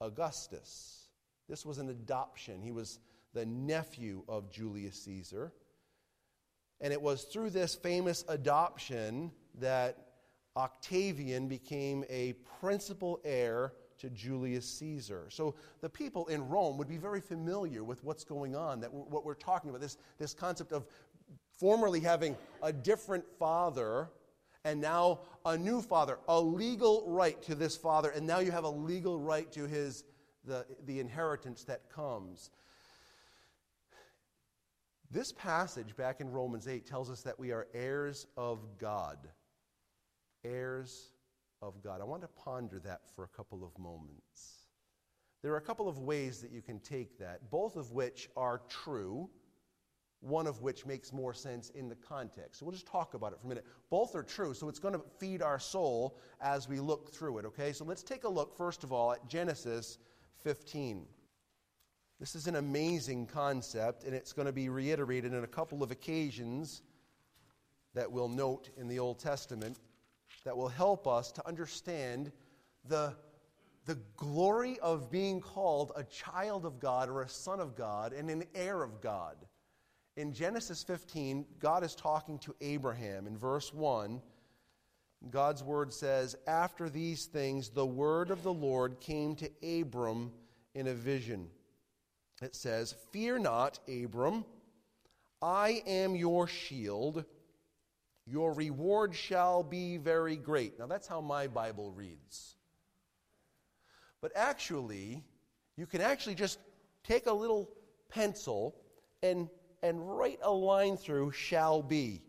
Augustus. 0.00 1.08
This 1.48 1.66
was 1.66 1.78
an 1.78 1.88
adoption. 1.88 2.62
He 2.62 2.72
was 2.72 2.98
the 3.34 3.46
nephew 3.46 4.22
of 4.28 4.50
Julius 4.50 5.02
Caesar. 5.02 5.52
And 6.80 6.92
it 6.92 7.00
was 7.00 7.24
through 7.24 7.50
this 7.50 7.74
famous 7.74 8.24
adoption 8.28 9.32
that 9.60 10.06
Octavian 10.56 11.48
became 11.48 12.04
a 12.08 12.34
principal 12.60 13.20
heir 13.24 13.72
to 14.02 14.10
Julius 14.10 14.68
Caesar. 14.78 15.26
So 15.30 15.54
the 15.80 15.88
people 15.88 16.26
in 16.26 16.48
Rome 16.48 16.76
would 16.76 16.88
be 16.88 16.98
very 16.98 17.20
familiar 17.20 17.84
with 17.84 18.02
what's 18.02 18.24
going 18.24 18.54
on, 18.54 18.80
that 18.80 18.92
what 18.92 19.24
we're 19.24 19.34
talking 19.34 19.70
about, 19.70 19.80
this, 19.80 19.96
this 20.18 20.34
concept 20.34 20.72
of 20.72 20.86
formerly 21.58 22.00
having 22.00 22.36
a 22.62 22.72
different 22.72 23.24
father 23.38 24.10
and 24.64 24.80
now 24.80 25.20
a 25.46 25.56
new 25.56 25.80
father, 25.80 26.18
a 26.28 26.40
legal 26.40 27.04
right 27.06 27.40
to 27.42 27.54
this 27.54 27.76
father, 27.76 28.10
and 28.10 28.26
now 28.26 28.40
you 28.40 28.50
have 28.50 28.64
a 28.64 28.68
legal 28.68 29.18
right 29.18 29.50
to 29.52 29.66
his 29.66 30.04
the, 30.44 30.66
the 30.86 30.98
inheritance 30.98 31.62
that 31.64 31.88
comes. 31.88 32.50
This 35.12 35.30
passage 35.30 35.94
back 35.96 36.20
in 36.20 36.28
Romans 36.28 36.66
8 36.66 36.84
tells 36.86 37.08
us 37.08 37.22
that 37.22 37.38
we 37.38 37.52
are 37.52 37.68
heirs 37.72 38.26
of 38.36 38.58
God. 38.78 39.18
Heirs 40.44 41.11
of 41.62 41.82
God. 41.82 42.00
I 42.00 42.04
want 42.04 42.22
to 42.22 42.28
ponder 42.28 42.78
that 42.80 43.00
for 43.14 43.24
a 43.24 43.28
couple 43.28 43.64
of 43.64 43.78
moments. 43.78 44.66
There 45.42 45.52
are 45.52 45.56
a 45.56 45.62
couple 45.62 45.88
of 45.88 45.98
ways 45.98 46.42
that 46.42 46.52
you 46.52 46.60
can 46.60 46.78
take 46.80 47.18
that, 47.18 47.50
both 47.50 47.76
of 47.76 47.92
which 47.92 48.28
are 48.36 48.60
true 48.68 49.30
one 50.22 50.46
of 50.46 50.62
which 50.62 50.86
makes 50.86 51.12
more 51.12 51.34
sense 51.34 51.70
in 51.70 51.88
the 51.88 51.96
context. 51.96 52.60
So 52.60 52.66
we'll 52.66 52.72
just 52.72 52.86
talk 52.86 53.14
about 53.14 53.32
it 53.32 53.40
for 53.40 53.46
a 53.46 53.48
minute. 53.48 53.66
Both 53.90 54.14
are 54.14 54.22
true, 54.22 54.54
so 54.54 54.68
it's 54.68 54.78
going 54.78 54.94
to 54.94 55.02
feed 55.18 55.42
our 55.42 55.58
soul 55.58 56.16
as 56.40 56.68
we 56.68 56.78
look 56.78 57.12
through 57.12 57.38
it, 57.38 57.44
okay? 57.44 57.72
So 57.72 57.84
let's 57.84 58.04
take 58.04 58.22
a 58.24 58.28
look, 58.28 58.56
first 58.56 58.84
of 58.84 58.92
all, 58.92 59.12
at 59.12 59.26
Genesis 59.28 59.98
15. 60.44 61.06
This 62.20 62.36
is 62.36 62.46
an 62.46 62.54
amazing 62.54 63.26
concept, 63.26 64.04
and 64.04 64.14
it's 64.14 64.32
going 64.32 64.46
to 64.46 64.52
be 64.52 64.68
reiterated 64.68 65.32
in 65.32 65.42
a 65.42 65.48
couple 65.48 65.82
of 65.82 65.90
occasions 65.90 66.82
that 67.94 68.10
we'll 68.10 68.28
note 68.28 68.70
in 68.76 68.86
the 68.86 69.00
Old 69.00 69.18
Testament 69.18 69.76
that 70.44 70.56
will 70.56 70.68
help 70.68 71.06
us 71.06 71.32
to 71.32 71.46
understand 71.46 72.32
the, 72.88 73.14
the 73.86 73.98
glory 74.16 74.78
of 74.80 75.10
being 75.10 75.40
called 75.40 75.92
a 75.96 76.04
child 76.04 76.64
of 76.64 76.80
God 76.80 77.08
or 77.08 77.22
a 77.22 77.28
son 77.28 77.60
of 77.60 77.76
God 77.76 78.12
and 78.12 78.30
an 78.30 78.44
heir 78.54 78.82
of 78.82 79.00
God. 79.00 79.36
In 80.16 80.32
Genesis 80.32 80.82
15, 80.82 81.46
God 81.58 81.84
is 81.84 81.94
talking 81.94 82.38
to 82.40 82.54
Abraham. 82.60 83.26
In 83.26 83.36
verse 83.36 83.72
1, 83.72 84.20
God's 85.30 85.62
word 85.62 85.92
says, 85.92 86.36
After 86.46 86.90
these 86.90 87.26
things, 87.26 87.70
the 87.70 87.86
word 87.86 88.30
of 88.30 88.42
the 88.42 88.52
Lord 88.52 89.00
came 89.00 89.36
to 89.36 89.50
Abram 89.80 90.32
in 90.74 90.88
a 90.88 90.94
vision. 90.94 91.48
It 92.42 92.54
says, 92.54 92.94
Fear 93.10 93.38
not, 93.38 93.78
Abram, 93.88 94.44
I 95.40 95.82
am 95.86 96.14
your 96.14 96.46
shield. 96.46 97.24
Your 98.26 98.52
reward 98.52 99.14
shall 99.14 99.62
be 99.62 99.96
very 99.96 100.36
great. 100.36 100.78
Now, 100.78 100.86
that's 100.86 101.08
how 101.08 101.20
my 101.20 101.46
Bible 101.48 101.90
reads. 101.90 102.56
But 104.20 104.32
actually, 104.36 105.24
you 105.76 105.86
can 105.86 106.00
actually 106.00 106.36
just 106.36 106.58
take 107.02 107.26
a 107.26 107.32
little 107.32 107.68
pencil 108.08 108.76
and 109.22 109.48
and 109.82 110.16
write 110.16 110.38
a 110.42 110.52
line 110.52 110.96
through 110.96 111.32
shall 111.32 111.82
be. 111.82 112.22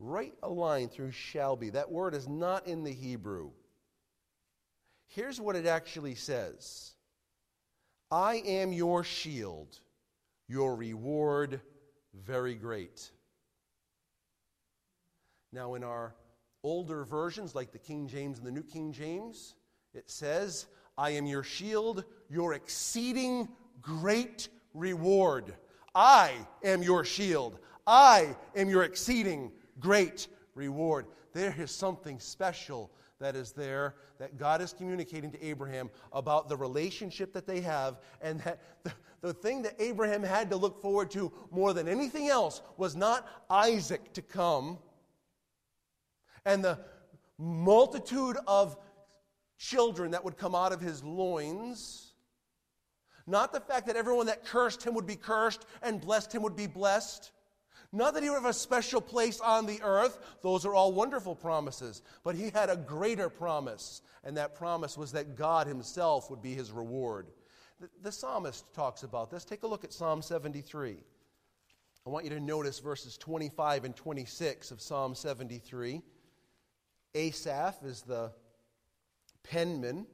Write 0.00 0.34
a 0.42 0.48
line 0.48 0.88
through 0.88 1.12
shall 1.12 1.56
be. 1.56 1.70
That 1.70 1.90
word 1.90 2.14
is 2.14 2.28
not 2.28 2.66
in 2.66 2.82
the 2.82 2.92
Hebrew. 2.92 3.52
Here's 5.06 5.40
what 5.40 5.56
it 5.56 5.66
actually 5.66 6.16
says 6.16 6.94
I 8.10 8.42
am 8.44 8.72
your 8.72 9.04
shield, 9.04 9.78
your 10.48 10.74
reward 10.74 11.60
very 12.14 12.54
great. 12.54 13.10
Now, 15.52 15.74
in 15.74 15.84
our 15.84 16.14
older 16.62 17.04
versions, 17.04 17.54
like 17.54 17.72
the 17.72 17.78
King 17.78 18.08
James 18.08 18.38
and 18.38 18.46
the 18.46 18.50
New 18.50 18.62
King 18.62 18.92
James, 18.92 19.54
it 19.92 20.10
says, 20.10 20.66
I 20.96 21.10
am 21.10 21.26
your 21.26 21.42
shield, 21.42 22.04
your 22.28 22.54
exceeding 22.54 23.48
great 23.80 24.48
reward. 24.72 25.54
I 25.94 26.32
am 26.64 26.82
your 26.82 27.04
shield. 27.04 27.58
I 27.86 28.34
am 28.56 28.68
your 28.68 28.82
exceeding 28.82 29.52
great 29.78 30.28
reward. 30.54 31.06
There 31.32 31.54
is 31.58 31.70
something 31.70 32.18
special 32.18 32.90
that 33.20 33.36
is 33.36 33.52
there 33.52 33.94
that 34.18 34.36
God 34.36 34.60
is 34.60 34.72
communicating 34.72 35.30
to 35.32 35.44
Abraham 35.44 35.90
about 36.12 36.48
the 36.48 36.56
relationship 36.56 37.32
that 37.32 37.46
they 37.46 37.60
have, 37.60 38.00
and 38.20 38.40
that 38.40 38.60
the, 38.82 38.92
the 39.24 39.32
thing 39.32 39.62
that 39.62 39.74
Abraham 39.78 40.22
had 40.22 40.50
to 40.50 40.56
look 40.56 40.82
forward 40.82 41.10
to 41.12 41.32
more 41.50 41.72
than 41.72 41.88
anything 41.88 42.28
else 42.28 42.60
was 42.76 42.94
not 42.94 43.26
Isaac 43.48 44.12
to 44.12 44.22
come 44.22 44.78
and 46.44 46.62
the 46.62 46.78
multitude 47.38 48.36
of 48.46 48.76
children 49.56 50.10
that 50.10 50.22
would 50.22 50.36
come 50.36 50.54
out 50.54 50.72
of 50.72 50.80
his 50.82 51.02
loins. 51.02 52.12
Not 53.26 53.54
the 53.54 53.60
fact 53.60 53.86
that 53.86 53.96
everyone 53.96 54.26
that 54.26 54.44
cursed 54.44 54.82
him 54.82 54.92
would 54.92 55.06
be 55.06 55.16
cursed 55.16 55.64
and 55.82 56.02
blessed 56.02 56.34
him 56.34 56.42
would 56.42 56.54
be 56.54 56.66
blessed. 56.66 57.32
Not 57.92 58.12
that 58.12 58.22
he 58.22 58.28
would 58.28 58.42
have 58.42 58.44
a 58.44 58.52
special 58.52 59.00
place 59.00 59.40
on 59.40 59.64
the 59.64 59.80
earth. 59.82 60.18
Those 60.42 60.66
are 60.66 60.74
all 60.74 60.92
wonderful 60.92 61.34
promises. 61.34 62.02
But 62.24 62.34
he 62.34 62.50
had 62.50 62.68
a 62.68 62.76
greater 62.76 63.30
promise, 63.30 64.02
and 64.22 64.36
that 64.36 64.54
promise 64.54 64.98
was 64.98 65.12
that 65.12 65.34
God 65.34 65.66
himself 65.66 66.28
would 66.28 66.42
be 66.42 66.52
his 66.52 66.70
reward. 66.70 67.28
The, 68.02 68.12
psalmist 68.12 68.72
talks 68.72 69.02
about 69.02 69.30
this. 69.30 69.44
Take 69.44 69.62
a 69.62 69.66
look 69.66 69.84
at 69.84 69.92
Psalm 69.92 70.22
73. 70.22 70.96
I 72.06 72.10
want 72.10 72.24
you 72.24 72.30
to 72.30 72.40
notice 72.40 72.78
verses 72.78 73.16
25 73.16 73.84
and 73.84 73.96
26 73.96 74.70
of 74.70 74.80
Psalm 74.80 75.14
73. 75.14 76.02
Asaph 77.14 77.82
is 77.84 78.02
the 78.02 78.30
penman. 79.42 80.06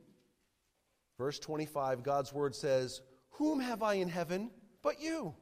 Verse 1.19 1.39
25, 1.39 2.03
God's 2.03 2.33
word 2.33 2.55
says, 2.55 3.03
Whom 3.33 3.61
have 3.61 3.83
I 3.83 3.95
in 3.95 4.09
heaven 4.09 4.51
but 4.83 5.01
you? 5.01 5.35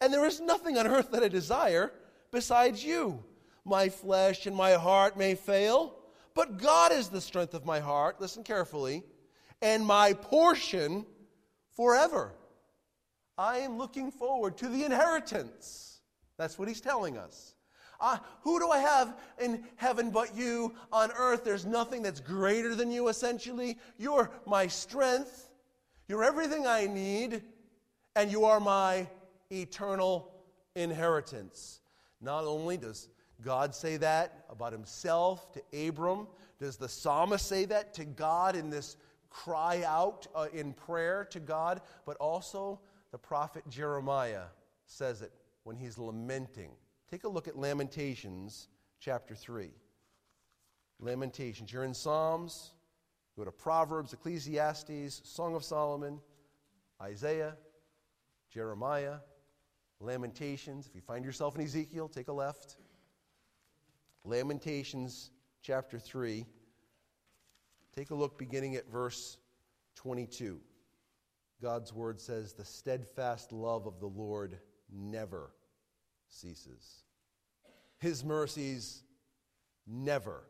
And 0.00 0.12
there 0.12 0.26
is 0.26 0.40
nothing 0.40 0.76
on 0.76 0.86
earth 0.86 1.10
that 1.12 1.22
I 1.22 1.28
desire 1.28 1.92
besides 2.30 2.84
you. 2.84 3.24
My 3.64 3.88
flesh 3.88 4.46
and 4.46 4.56
my 4.56 4.72
heart 4.72 5.16
may 5.16 5.34
fail, 5.34 5.94
but 6.34 6.58
God 6.58 6.92
is 6.92 7.08
the 7.08 7.20
strength 7.20 7.54
of 7.54 7.64
my 7.64 7.80
heart. 7.80 8.20
Listen 8.20 8.42
carefully. 8.42 9.04
And 9.62 9.84
my 9.84 10.14
portion 10.14 11.06
forever. 11.80 12.30
I 13.38 13.60
am 13.60 13.78
looking 13.78 14.10
forward 14.10 14.58
to 14.58 14.68
the 14.68 14.84
inheritance. 14.84 16.00
That's 16.36 16.58
what 16.58 16.68
he's 16.68 16.82
telling 16.82 17.16
us. 17.16 17.54
Uh, 17.98 18.18
who 18.42 18.58
do 18.58 18.68
I 18.68 18.80
have 18.80 19.18
in 19.40 19.64
heaven 19.76 20.10
but 20.10 20.36
you? 20.36 20.74
On 20.92 21.10
earth, 21.16 21.42
there's 21.42 21.64
nothing 21.64 22.02
that's 22.02 22.20
greater 22.20 22.74
than 22.74 22.92
you, 22.92 23.08
essentially. 23.08 23.78
You're 23.96 24.30
my 24.46 24.66
strength. 24.66 25.48
You're 26.06 26.22
everything 26.22 26.66
I 26.66 26.86
need. 26.86 27.42
And 28.14 28.30
you 28.30 28.44
are 28.44 28.60
my 28.60 29.08
eternal 29.50 30.34
inheritance. 30.76 31.80
Not 32.20 32.44
only 32.44 32.76
does 32.76 33.08
God 33.42 33.74
say 33.74 33.96
that 33.96 34.44
about 34.50 34.74
himself 34.74 35.50
to 35.54 35.88
Abram, 35.88 36.26
does 36.58 36.76
the 36.76 36.90
psalmist 36.90 37.46
say 37.46 37.64
that 37.64 37.94
to 37.94 38.04
God 38.04 38.54
in 38.54 38.68
this 38.68 38.98
cry 39.30 39.82
out 39.86 40.26
uh, 40.34 40.46
in 40.52 40.72
prayer 40.72 41.26
to 41.30 41.40
God, 41.40 41.80
but 42.04 42.16
also 42.18 42.80
the 43.12 43.18
prophet 43.18 43.64
Jeremiah 43.68 44.44
says 44.84 45.22
it 45.22 45.32
when 45.64 45.76
he's 45.76 45.96
lamenting 45.98 46.72
Take 47.10 47.24
a 47.24 47.28
look 47.28 47.48
at 47.48 47.58
Lamentations 47.58 48.68
chapter 49.00 49.34
3. 49.34 49.70
Lamentations. 51.00 51.72
You're 51.72 51.84
in 51.84 51.94
Psalms, 51.94 52.70
go 53.36 53.44
to 53.44 53.50
Proverbs, 53.50 54.12
Ecclesiastes, 54.12 55.22
Song 55.24 55.56
of 55.56 55.64
Solomon, 55.64 56.20
Isaiah, 57.02 57.56
Jeremiah, 58.48 59.16
Lamentations. 59.98 60.86
If 60.86 60.94
you 60.94 61.00
find 61.00 61.24
yourself 61.24 61.56
in 61.56 61.62
Ezekiel, 61.62 62.08
take 62.08 62.28
a 62.28 62.32
left. 62.32 62.76
Lamentations 64.24 65.32
chapter 65.62 65.98
3. 65.98 66.46
Take 67.94 68.10
a 68.10 68.14
look 68.14 68.38
beginning 68.38 68.76
at 68.76 68.90
verse 68.90 69.38
22. 69.96 70.60
God's 71.62 71.92
word 71.92 72.20
says, 72.20 72.52
The 72.52 72.64
steadfast 72.64 73.52
love 73.52 73.86
of 73.86 74.00
the 74.00 74.06
Lord 74.06 74.58
never 74.92 75.50
ceases. 76.28 77.04
His 77.98 78.24
mercies 78.24 79.02
never 79.86 80.44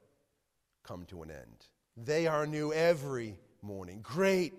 come 0.85 1.05
to 1.07 1.22
an 1.22 1.31
end. 1.31 1.66
They 1.96 2.26
are 2.26 2.46
new 2.46 2.72
every 2.72 3.37
morning. 3.62 4.00
Great 4.03 4.55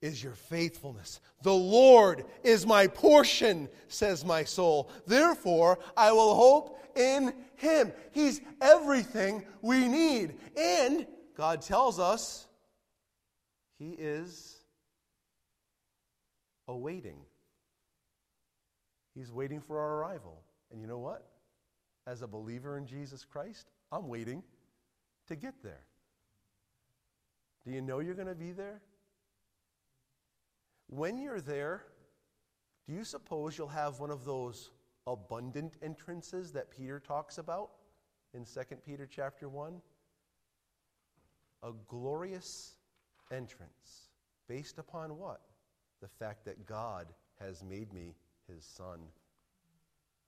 is 0.00 0.22
your 0.22 0.34
faithfulness. 0.34 1.20
The 1.42 1.52
Lord 1.52 2.24
is 2.42 2.66
my 2.66 2.86
portion, 2.86 3.68
says 3.88 4.24
my 4.24 4.44
soul. 4.44 4.90
Therefore, 5.06 5.78
I 5.96 6.12
will 6.12 6.34
hope 6.34 6.80
in 6.96 7.34
him. 7.56 7.92
He's 8.12 8.40
everything 8.60 9.44
we 9.60 9.88
need. 9.88 10.36
And 10.56 11.06
God 11.40 11.62
tells 11.62 11.98
us 11.98 12.46
he 13.78 13.92
is 13.98 14.58
awaiting. 16.68 17.16
He's 19.14 19.32
waiting 19.32 19.62
for 19.62 19.78
our 19.78 19.94
arrival. 19.94 20.42
And 20.70 20.82
you 20.82 20.86
know 20.86 20.98
what? 20.98 21.26
As 22.06 22.20
a 22.20 22.26
believer 22.26 22.76
in 22.76 22.84
Jesus 22.84 23.24
Christ, 23.24 23.70
I'm 23.90 24.06
waiting 24.06 24.42
to 25.28 25.34
get 25.34 25.54
there. 25.62 25.80
Do 27.64 27.70
you 27.70 27.80
know 27.80 28.00
you're 28.00 28.12
going 28.12 28.28
to 28.28 28.34
be 28.34 28.52
there? 28.52 28.82
When 30.88 31.16
you're 31.16 31.40
there, 31.40 31.84
do 32.86 32.92
you 32.92 33.02
suppose 33.02 33.56
you'll 33.56 33.68
have 33.68 33.98
one 33.98 34.10
of 34.10 34.26
those 34.26 34.72
abundant 35.06 35.78
entrances 35.80 36.52
that 36.52 36.70
Peter 36.70 37.00
talks 37.00 37.38
about 37.38 37.70
in 38.34 38.44
2 38.44 38.76
Peter 38.84 39.08
chapter 39.10 39.48
1? 39.48 39.80
A 41.62 41.72
glorious 41.88 42.76
entrance 43.30 44.08
based 44.48 44.78
upon 44.78 45.18
what? 45.18 45.40
The 46.00 46.08
fact 46.08 46.44
that 46.46 46.66
God 46.66 47.06
has 47.38 47.62
made 47.62 47.92
me 47.92 48.14
his 48.48 48.64
son. 48.64 49.00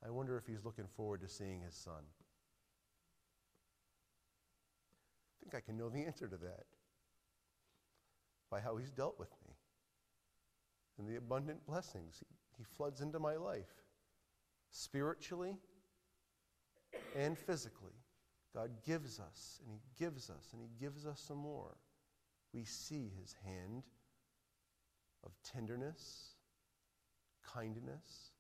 I 0.05 0.11
wonder 0.11 0.37
if 0.37 0.47
he's 0.47 0.65
looking 0.65 0.87
forward 0.97 1.21
to 1.23 1.29
seeing 1.29 1.61
his 1.63 1.75
son. 1.75 2.03
I 5.31 5.45
think 5.45 5.55
I 5.55 5.61
can 5.61 5.77
know 5.77 5.89
the 5.89 6.05
answer 6.05 6.29
to 6.29 6.37
that 6.37 6.67
by 8.51 8.61
how 8.61 8.77
he's 8.77 8.91
dealt 8.91 9.19
with 9.19 9.31
me 9.47 9.55
and 10.99 11.09
the 11.09 11.17
abundant 11.17 11.65
blessings 11.67 12.23
he, 12.59 12.65
floods 12.77 13.01
into 13.01 13.19
my 13.19 13.35
life 13.35 13.83
spiritually 14.71 15.57
and 17.17 17.37
physically. 17.37 18.02
God 18.55 18.71
gives 18.85 19.19
us 19.19 19.61
and 19.65 19.73
he 19.73 19.81
gives 19.99 20.29
us 20.29 20.49
and 20.53 20.61
he 20.61 20.69
gives 20.79 21.07
us 21.07 21.23
some 21.27 21.39
more. 21.39 21.77
We 22.53 22.65
see 22.65 23.11
his 23.19 23.35
hand 23.45 23.85
of 25.25 25.33
tenderness, 25.43 26.35
kindness, 27.55 28.33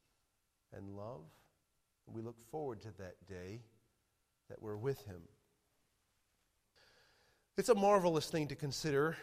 and 0.76 0.96
love. 0.96 1.24
And 2.06 2.14
we 2.14 2.22
look 2.22 2.40
forward 2.50 2.82
to 2.82 2.92
that 2.98 3.16
day 3.26 3.62
that 4.48 4.60
we're 4.60 4.76
with 4.76 5.04
him. 5.06 5.22
It's 7.56 7.68
a 7.68 7.74
marvelous 7.74 8.28
thing 8.28 8.48
to 8.48 8.54
consider 8.54 9.16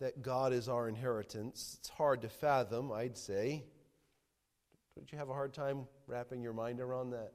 that 0.00 0.22
God 0.22 0.52
is 0.52 0.68
our 0.68 0.88
inheritance. 0.88 1.76
It's 1.78 1.88
hard 1.88 2.22
to 2.22 2.28
fathom, 2.28 2.90
I'd 2.90 3.16
say. 3.16 3.64
Don't 4.96 5.10
you 5.10 5.18
have 5.18 5.28
a 5.28 5.34
hard 5.34 5.52
time 5.52 5.86
wrapping 6.06 6.42
your 6.42 6.52
mind 6.52 6.80
around 6.80 7.10
that? 7.10 7.32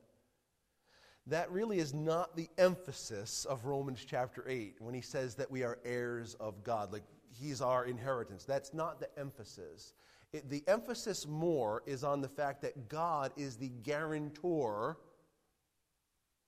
That 1.29 1.51
really 1.51 1.77
is 1.77 1.93
not 1.93 2.35
the 2.35 2.49
emphasis 2.57 3.45
of 3.45 3.65
Romans 3.65 4.03
chapter 4.03 4.43
8 4.47 4.77
when 4.79 4.95
he 4.95 5.01
says 5.01 5.35
that 5.35 5.51
we 5.51 5.63
are 5.63 5.77
heirs 5.85 6.35
of 6.39 6.63
God, 6.63 6.91
like 6.91 7.03
he's 7.39 7.61
our 7.61 7.85
inheritance. 7.85 8.45
That's 8.45 8.73
not 8.73 8.99
the 8.99 9.09
emphasis. 9.17 9.93
It, 10.33 10.49
the 10.49 10.63
emphasis 10.67 11.27
more 11.27 11.83
is 11.85 12.03
on 12.03 12.21
the 12.21 12.27
fact 12.27 12.63
that 12.63 12.89
God 12.89 13.31
is 13.37 13.57
the 13.57 13.69
guarantor 13.83 14.97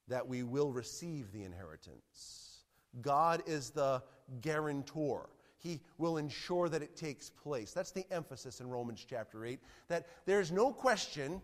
that 0.08 0.28
we 0.28 0.42
will 0.42 0.72
receive 0.72 1.32
the 1.32 1.44
inheritance. 1.44 2.64
God 3.02 3.44
is 3.46 3.70
the 3.70 4.02
guarantor. 4.42 5.30
He 5.60 5.80
will 6.00 6.18
ensure 6.18 6.70
that 6.70 6.82
it 6.82 6.96
takes 6.96 7.30
place. 7.30 7.72
That's 7.72 7.92
the 7.92 8.06
emphasis 8.12 8.62
in 8.62 8.68
Romans 8.68 9.06
chapter 9.08 9.46
8 9.46 9.60
that 9.90 10.08
there's 10.26 10.52
no 10.52 10.74
question 10.74 11.40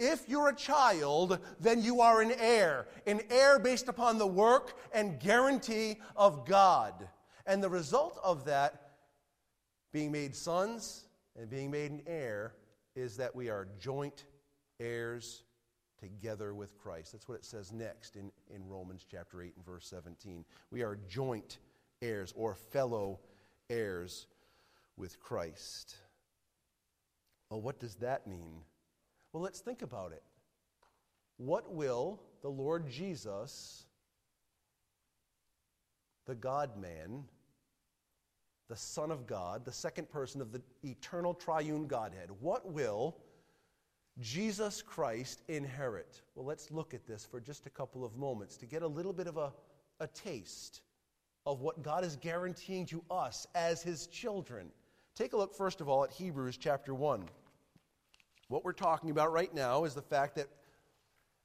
if 0.00 0.28
you're 0.28 0.48
a 0.48 0.54
child, 0.54 1.38
then 1.60 1.82
you 1.82 2.00
are 2.00 2.22
an 2.22 2.32
heir, 2.38 2.88
an 3.06 3.20
heir 3.30 3.58
based 3.58 3.86
upon 3.86 4.18
the 4.18 4.26
work 4.26 4.76
and 4.92 5.20
guarantee 5.20 5.98
of 6.16 6.46
God. 6.46 7.06
And 7.46 7.62
the 7.62 7.68
result 7.68 8.18
of 8.24 8.46
that, 8.46 8.92
being 9.92 10.10
made 10.10 10.34
sons 10.34 11.04
and 11.38 11.50
being 11.50 11.70
made 11.70 11.90
an 11.90 12.02
heir 12.06 12.54
is 12.96 13.16
that 13.18 13.34
we 13.34 13.50
are 13.50 13.68
joint 13.78 14.24
heirs 14.78 15.42
together 15.98 16.54
with 16.54 16.78
Christ. 16.78 17.12
That's 17.12 17.28
what 17.28 17.34
it 17.34 17.44
says 17.44 17.72
next 17.72 18.16
in, 18.16 18.32
in 18.54 18.66
Romans 18.66 19.04
chapter 19.08 19.42
8 19.42 19.52
and 19.56 19.64
verse 19.66 19.86
17. 19.86 20.44
We 20.70 20.82
are 20.82 20.98
joint 21.08 21.58
heirs 22.00 22.32
or 22.36 22.54
fellow 22.54 23.20
heirs 23.68 24.26
with 24.96 25.20
Christ. 25.20 25.96
Well, 27.50 27.60
what 27.60 27.78
does 27.78 27.96
that 27.96 28.26
mean? 28.26 28.62
Well, 29.32 29.42
let's 29.42 29.60
think 29.60 29.82
about 29.82 30.12
it. 30.12 30.22
What 31.36 31.72
will 31.72 32.20
the 32.42 32.48
Lord 32.48 32.88
Jesus, 32.88 33.86
the 36.26 36.34
God 36.34 36.76
man, 36.76 37.24
the 38.68 38.76
Son 38.76 39.10
of 39.10 39.26
God, 39.26 39.64
the 39.64 39.72
second 39.72 40.10
person 40.10 40.40
of 40.40 40.52
the 40.52 40.62
eternal 40.84 41.34
triune 41.34 41.86
Godhead, 41.86 42.30
what 42.40 42.70
will 42.70 43.16
Jesus 44.20 44.82
Christ 44.82 45.42
inherit? 45.48 46.22
Well, 46.34 46.46
let's 46.46 46.70
look 46.70 46.94
at 46.94 47.06
this 47.06 47.24
for 47.24 47.40
just 47.40 47.66
a 47.66 47.70
couple 47.70 48.04
of 48.04 48.16
moments 48.16 48.56
to 48.58 48.66
get 48.66 48.82
a 48.82 48.86
little 48.86 49.12
bit 49.12 49.26
of 49.26 49.36
a, 49.36 49.52
a 50.00 50.06
taste 50.08 50.82
of 51.46 51.60
what 51.60 51.82
God 51.82 52.04
is 52.04 52.16
guaranteeing 52.16 52.86
to 52.86 53.02
us 53.10 53.46
as 53.54 53.82
his 53.82 54.06
children. 54.06 54.70
Take 55.14 55.32
a 55.32 55.36
look, 55.36 55.54
first 55.54 55.80
of 55.80 55.88
all, 55.88 56.04
at 56.04 56.12
Hebrews 56.12 56.56
chapter 56.56 56.94
1. 56.94 57.24
What 58.50 58.64
we're 58.64 58.72
talking 58.72 59.10
about 59.10 59.30
right 59.30 59.54
now 59.54 59.84
is 59.84 59.94
the 59.94 60.02
fact 60.02 60.34
that 60.34 60.48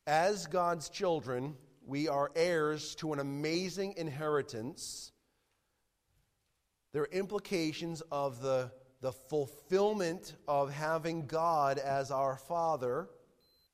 as 0.08 0.48
God's 0.48 0.89
children, 0.89 1.54
we 1.86 2.08
are 2.08 2.32
heirs 2.36 2.96
to 2.96 3.13
an 3.13 3.20
amazing 3.20 3.94
inheritance. 3.96 5.12
There 6.94 7.04
are 7.04 7.10
implications 7.12 8.02
of 8.12 8.41
the, 8.41 8.72
the 9.02 9.12
fulfillment 9.12 10.36
of 10.48 10.74
having 10.74 11.28
God 11.28 11.78
as 11.78 12.10
our 12.10 12.38
Father, 12.38 13.08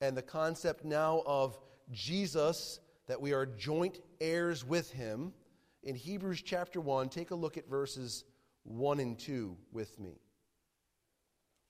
and 0.01 0.17
the 0.17 0.21
concept 0.21 0.83
now 0.83 1.23
of 1.25 1.57
Jesus, 1.89 2.81
that 3.07 3.21
we 3.21 3.31
are 3.31 3.45
joint 3.45 4.01
heirs 4.19 4.65
with 4.65 4.91
Him. 4.91 5.31
In 5.83 5.95
Hebrews 5.95 6.41
chapter 6.41 6.81
1, 6.81 7.07
take 7.07 7.31
a 7.31 7.35
look 7.35 7.55
at 7.55 7.69
verses 7.69 8.25
1 8.63 8.99
and 8.99 9.17
2 9.17 9.55
with 9.71 9.97
me. 10.01 10.19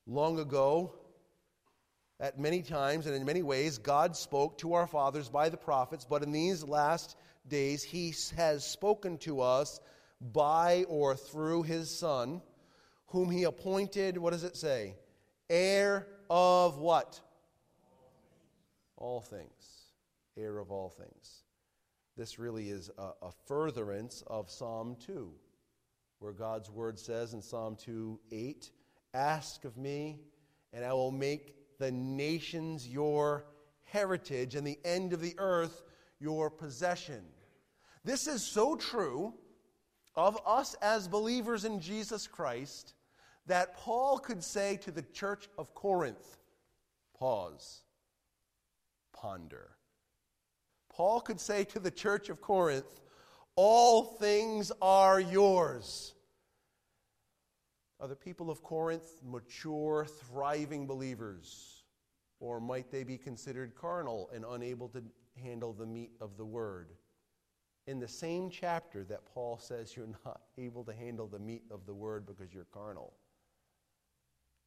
Long 0.07 0.39
ago, 0.39 0.95
at 2.21 2.39
many 2.39 2.61
times 2.61 3.07
and 3.07 3.15
in 3.15 3.25
many 3.25 3.41
ways, 3.41 3.79
God 3.79 4.15
spoke 4.15 4.59
to 4.59 4.73
our 4.73 4.85
fathers 4.85 5.27
by 5.27 5.49
the 5.49 5.57
prophets, 5.57 6.05
but 6.07 6.21
in 6.21 6.31
these 6.31 6.63
last 6.63 7.17
days, 7.47 7.83
He 7.83 8.13
has 8.37 8.63
spoken 8.63 9.17
to 9.19 9.41
us 9.41 9.79
by 10.21 10.85
or 10.87 11.15
through 11.15 11.63
His 11.63 11.89
Son, 11.89 12.43
whom 13.07 13.31
He 13.31 13.43
appointed, 13.43 14.19
what 14.19 14.33
does 14.33 14.43
it 14.43 14.55
say? 14.55 14.93
Heir 15.49 16.07
of 16.29 16.77
what? 16.77 17.19
All 18.97 19.21
things. 19.21 19.87
Heir 20.37 20.59
of 20.59 20.71
all 20.71 20.89
things. 20.89 21.43
This 22.15 22.37
really 22.37 22.69
is 22.69 22.91
a, 22.99 23.13
a 23.23 23.31
furtherance 23.47 24.23
of 24.27 24.51
Psalm 24.51 24.95
2, 25.07 25.31
where 26.19 26.33
God's 26.33 26.69
word 26.69 26.99
says 26.99 27.33
in 27.33 27.41
Psalm 27.41 27.75
2 27.75 28.19
8, 28.31 28.69
Ask 29.15 29.65
of 29.65 29.75
me, 29.75 30.19
and 30.71 30.85
I 30.85 30.93
will 30.93 31.11
make 31.11 31.55
the 31.81 31.91
nations 31.91 32.87
your 32.87 33.43
heritage, 33.85 34.53
and 34.53 34.65
the 34.65 34.79
end 34.85 35.13
of 35.13 35.19
the 35.19 35.33
earth 35.39 35.81
your 36.19 36.51
possession. 36.51 37.23
This 38.05 38.27
is 38.27 38.43
so 38.43 38.75
true 38.75 39.33
of 40.15 40.39
us 40.45 40.75
as 40.83 41.07
believers 41.07 41.65
in 41.65 41.81
Jesus 41.81 42.27
Christ 42.27 42.93
that 43.47 43.75
Paul 43.75 44.19
could 44.19 44.43
say 44.43 44.77
to 44.77 44.91
the 44.91 45.01
church 45.01 45.49
of 45.57 45.73
Corinth, 45.73 46.37
pause, 47.17 47.81
ponder. 49.11 49.71
Paul 50.87 51.19
could 51.19 51.39
say 51.39 51.63
to 51.63 51.79
the 51.79 51.89
church 51.89 52.29
of 52.29 52.41
Corinth, 52.41 53.01
all 53.55 54.03
things 54.03 54.71
are 54.83 55.19
yours. 55.19 56.13
Are 57.99 58.07
the 58.07 58.15
people 58.15 58.51
of 58.51 58.61
Corinth 58.61 59.21
mature, 59.23 60.05
thriving 60.05 60.85
believers? 60.85 61.70
Or 62.41 62.59
might 62.59 62.91
they 62.91 63.03
be 63.03 63.19
considered 63.19 63.75
carnal 63.75 64.29
and 64.33 64.43
unable 64.43 64.89
to 64.89 65.03
handle 65.41 65.73
the 65.73 65.85
meat 65.85 66.11
of 66.19 66.37
the 66.37 66.45
word? 66.45 66.89
In 67.85 67.99
the 67.99 68.07
same 68.07 68.49
chapter 68.49 69.03
that 69.05 69.27
Paul 69.31 69.59
says 69.59 69.95
you're 69.95 70.07
not 70.25 70.41
able 70.57 70.83
to 70.85 70.93
handle 70.93 71.27
the 71.27 71.39
meat 71.39 71.63
of 71.71 71.85
the 71.85 71.93
word 71.93 72.25
because 72.25 72.53
you're 72.53 72.65
carnal, 72.65 73.13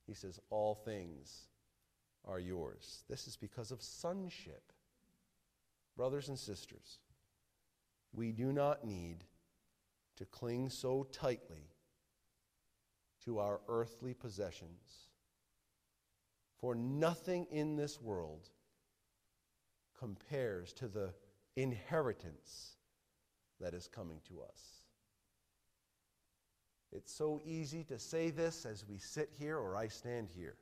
he 0.07 0.15
says, 0.15 0.39
All 0.51 0.77
things 0.77 1.49
are 2.25 2.39
yours. 2.39 3.03
This 3.11 3.27
is 3.27 3.37
because 3.37 3.73
of 3.73 3.83
sonship. 3.83 4.73
Brothers 5.97 6.29
and 6.29 6.39
sisters, 6.39 7.01
we 8.13 8.31
do 8.31 8.53
not 8.53 8.85
need 8.85 9.25
to 10.17 10.25
cling 10.27 10.71
so 10.71 11.09
tightly 11.11 11.71
to 13.25 13.41
our 13.41 13.61
earthly 13.69 14.15
possessions. 14.15 15.09
For 16.61 16.75
nothing 16.75 17.47
in 17.51 17.77
this 17.77 18.01
world 18.01 18.49
compares 19.99 20.73
to 20.75 20.89
the 20.89 21.13
inheritance 21.57 22.77
that 23.61 23.75
is 23.75 23.89
coming 23.89 24.21
to 24.29 24.43
us. 24.43 24.83
It's 26.93 27.13
so 27.13 27.41
easy 27.45 27.83
to 27.85 27.99
say 27.99 28.31
this 28.31 28.65
as 28.65 28.87
we 28.89 28.99
sit 28.99 29.31
here 29.39 29.59
or 29.59 29.77
I 29.77 29.89
stand 29.89 30.29
here. 30.35 30.57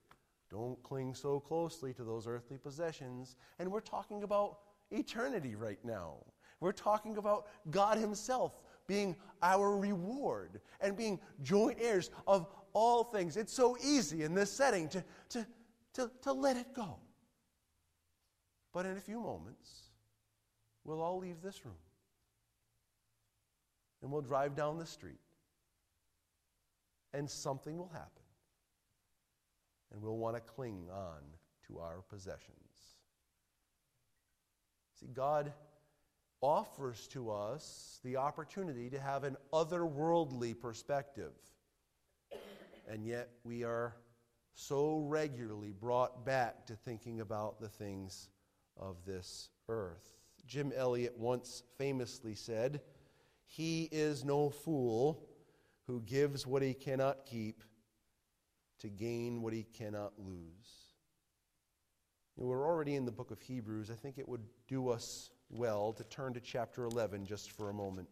Don't 0.50 0.82
cling 0.82 1.14
so 1.14 1.40
closely 1.40 1.92
to 1.94 2.04
those 2.04 2.26
earthly 2.26 2.58
possessions. 2.58 3.36
And 3.58 3.70
we're 3.70 3.80
talking 3.80 4.22
about 4.22 4.58
eternity 4.90 5.54
right 5.54 5.82
now. 5.84 6.16
We're 6.60 6.72
talking 6.72 7.16
about 7.16 7.46
God 7.70 7.98
Himself 7.98 8.60
being 8.86 9.16
our 9.42 9.76
reward 9.76 10.60
and 10.80 10.96
being 10.96 11.20
joint 11.42 11.78
heirs 11.80 12.10
of 12.26 12.46
all 12.72 13.04
things. 13.04 13.36
It's 13.36 13.52
so 13.52 13.76
easy 13.82 14.22
in 14.22 14.34
this 14.34 14.50
setting 14.50 14.88
to, 14.90 15.04
to, 15.30 15.46
to, 15.94 16.10
to 16.22 16.32
let 16.32 16.56
it 16.56 16.74
go. 16.74 16.96
But 18.72 18.86
in 18.86 18.96
a 18.96 19.00
few 19.00 19.20
moments, 19.20 19.70
we'll 20.84 21.02
all 21.02 21.18
leave 21.18 21.42
this 21.42 21.64
room 21.64 21.74
and 24.02 24.10
we'll 24.10 24.22
drive 24.22 24.56
down 24.56 24.78
the 24.78 24.86
street 24.86 25.20
and 27.12 27.30
something 27.30 27.76
will 27.76 27.90
happen. 27.92 28.08
And 29.92 30.02
we'll 30.02 30.16
want 30.16 30.36
to 30.36 30.40
cling 30.40 30.88
on 30.90 31.20
to 31.66 31.78
our 31.78 32.02
possessions. 32.08 32.96
See, 34.98 35.08
God 35.12 35.52
offers 36.40 37.06
to 37.08 37.30
us 37.30 38.00
the 38.02 38.16
opportunity 38.16 38.88
to 38.90 38.98
have 38.98 39.24
an 39.24 39.36
otherworldly 39.52 40.58
perspective. 40.58 41.32
And 42.88 43.06
yet 43.06 43.28
we 43.44 43.64
are 43.64 43.94
so 44.54 44.98
regularly 44.98 45.72
brought 45.72 46.24
back 46.24 46.66
to 46.66 46.74
thinking 46.74 47.20
about 47.20 47.60
the 47.60 47.68
things 47.68 48.28
of 48.76 48.96
this 49.06 49.50
earth. 49.68 50.14
Jim 50.46 50.72
Elliot 50.74 51.14
once 51.16 51.62
famously 51.78 52.34
said, 52.34 52.80
He 53.46 53.88
is 53.92 54.24
no 54.24 54.50
fool 54.50 55.28
who 55.86 56.00
gives 56.02 56.46
what 56.46 56.62
he 56.62 56.74
cannot 56.74 57.26
keep 57.26 57.62
to 58.80 58.88
gain 58.88 59.42
what 59.42 59.52
he 59.52 59.62
cannot 59.62 60.12
lose. 60.18 60.92
We're 62.36 62.66
already 62.66 62.96
in 62.96 63.04
the 63.04 63.12
book 63.12 63.30
of 63.30 63.40
Hebrews. 63.40 63.90
I 63.90 63.94
think 63.94 64.18
it 64.18 64.28
would 64.28 64.42
do 64.66 64.88
us 64.88 65.30
well 65.50 65.92
to 65.92 66.04
turn 66.04 66.34
to 66.34 66.40
chapter 66.40 66.84
11 66.84 67.26
just 67.26 67.52
for 67.52 67.70
a 67.70 67.74
moment. 67.74 68.08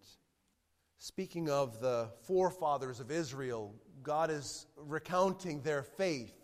Speaking 1.02 1.48
of 1.48 1.80
the 1.80 2.10
forefathers 2.24 3.00
of 3.00 3.10
Israel, 3.10 3.74
God 4.02 4.30
is 4.30 4.66
recounting 4.76 5.62
their 5.62 5.82
faith. 5.82 6.34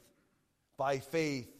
By 0.79 0.99
faith, 0.99 1.55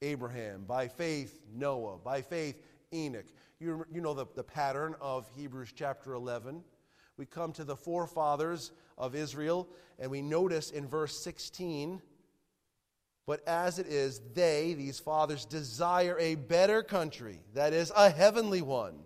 Abraham. 0.00 0.64
By 0.66 0.88
faith, 0.88 1.42
Noah. 1.54 1.98
By 1.98 2.22
faith, 2.22 2.58
Enoch. 2.90 3.26
You, 3.60 3.84
you 3.92 4.00
know 4.00 4.14
the, 4.14 4.24
the 4.34 4.42
pattern 4.42 4.94
of 4.98 5.28
Hebrews 5.36 5.74
chapter 5.76 6.14
11. 6.14 6.64
We 7.18 7.26
come 7.26 7.52
to 7.52 7.64
the 7.64 7.76
forefathers 7.76 8.72
of 8.96 9.14
Israel, 9.14 9.68
and 9.98 10.10
we 10.10 10.22
notice 10.22 10.70
in 10.70 10.88
verse 10.88 11.22
16 11.22 12.00
but 13.26 13.46
as 13.46 13.78
it 13.78 13.88
is, 13.88 14.22
they, 14.32 14.72
these 14.72 14.98
fathers, 14.98 15.44
desire 15.44 16.16
a 16.18 16.34
better 16.34 16.82
country, 16.82 17.40
that 17.52 17.74
is, 17.74 17.92
a 17.94 18.08
heavenly 18.08 18.62
one. 18.62 19.00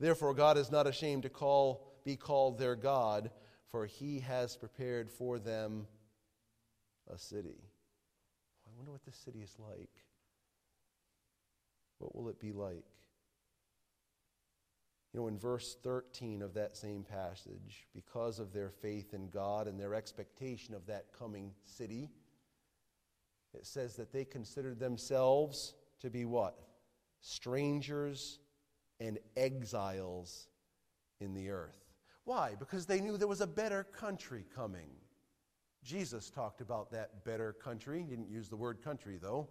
Therefore, 0.00 0.32
God 0.32 0.56
is 0.56 0.72
not 0.72 0.86
ashamed 0.86 1.24
to 1.24 1.28
call, 1.28 1.85
be 2.06 2.16
called 2.16 2.56
their 2.56 2.76
God, 2.76 3.30
for 3.68 3.84
he 3.84 4.20
has 4.20 4.56
prepared 4.56 5.10
for 5.10 5.40
them 5.40 5.88
a 7.12 7.18
city. 7.18 7.64
I 8.64 8.70
wonder 8.76 8.92
what 8.92 9.04
this 9.04 9.16
city 9.16 9.40
is 9.40 9.56
like. 9.58 9.90
What 11.98 12.14
will 12.14 12.28
it 12.28 12.38
be 12.38 12.52
like? 12.52 12.84
You 15.12 15.20
know, 15.20 15.26
in 15.26 15.36
verse 15.36 15.76
13 15.82 16.42
of 16.42 16.54
that 16.54 16.76
same 16.76 17.02
passage, 17.02 17.88
because 17.92 18.38
of 18.38 18.52
their 18.52 18.70
faith 18.70 19.12
in 19.12 19.28
God 19.28 19.66
and 19.66 19.80
their 19.80 19.94
expectation 19.94 20.74
of 20.74 20.86
that 20.86 21.06
coming 21.18 21.50
city, 21.64 22.10
it 23.52 23.66
says 23.66 23.96
that 23.96 24.12
they 24.12 24.24
considered 24.24 24.78
themselves 24.78 25.74
to 26.02 26.10
be 26.10 26.24
what? 26.24 26.56
Strangers 27.20 28.38
and 29.00 29.18
exiles 29.36 30.46
in 31.20 31.34
the 31.34 31.50
earth. 31.50 31.85
Why? 32.26 32.56
Because 32.58 32.86
they 32.86 33.00
knew 33.00 33.16
there 33.16 33.28
was 33.28 33.40
a 33.40 33.46
better 33.46 33.84
country 33.84 34.44
coming. 34.54 34.90
Jesus 35.84 36.28
talked 36.28 36.60
about 36.60 36.90
that 36.90 37.24
better 37.24 37.52
country. 37.52 38.02
He 38.02 38.10
didn't 38.10 38.28
use 38.28 38.48
the 38.48 38.56
word 38.56 38.82
country, 38.82 39.16
though. 39.22 39.48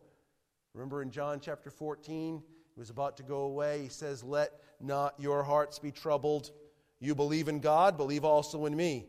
Remember 0.74 1.02
in 1.02 1.10
John 1.10 1.40
chapter 1.40 1.72
14, 1.72 2.44
he 2.74 2.80
was 2.80 2.90
about 2.90 3.16
to 3.16 3.24
go 3.24 3.44
away. 3.44 3.84
He 3.84 3.88
says, 3.88 4.26
Let 4.26 4.52
not 4.82 5.16
your 5.18 5.42
hearts 5.42 5.80
be 5.80 5.92
troubled. 5.92 6.52
you 7.00 7.16
believe 7.16 7.48
in 7.48 7.62
God, 7.62 7.96
believe 7.96 8.26
also 8.26 8.66
in 8.66 8.76
me. 8.76 9.08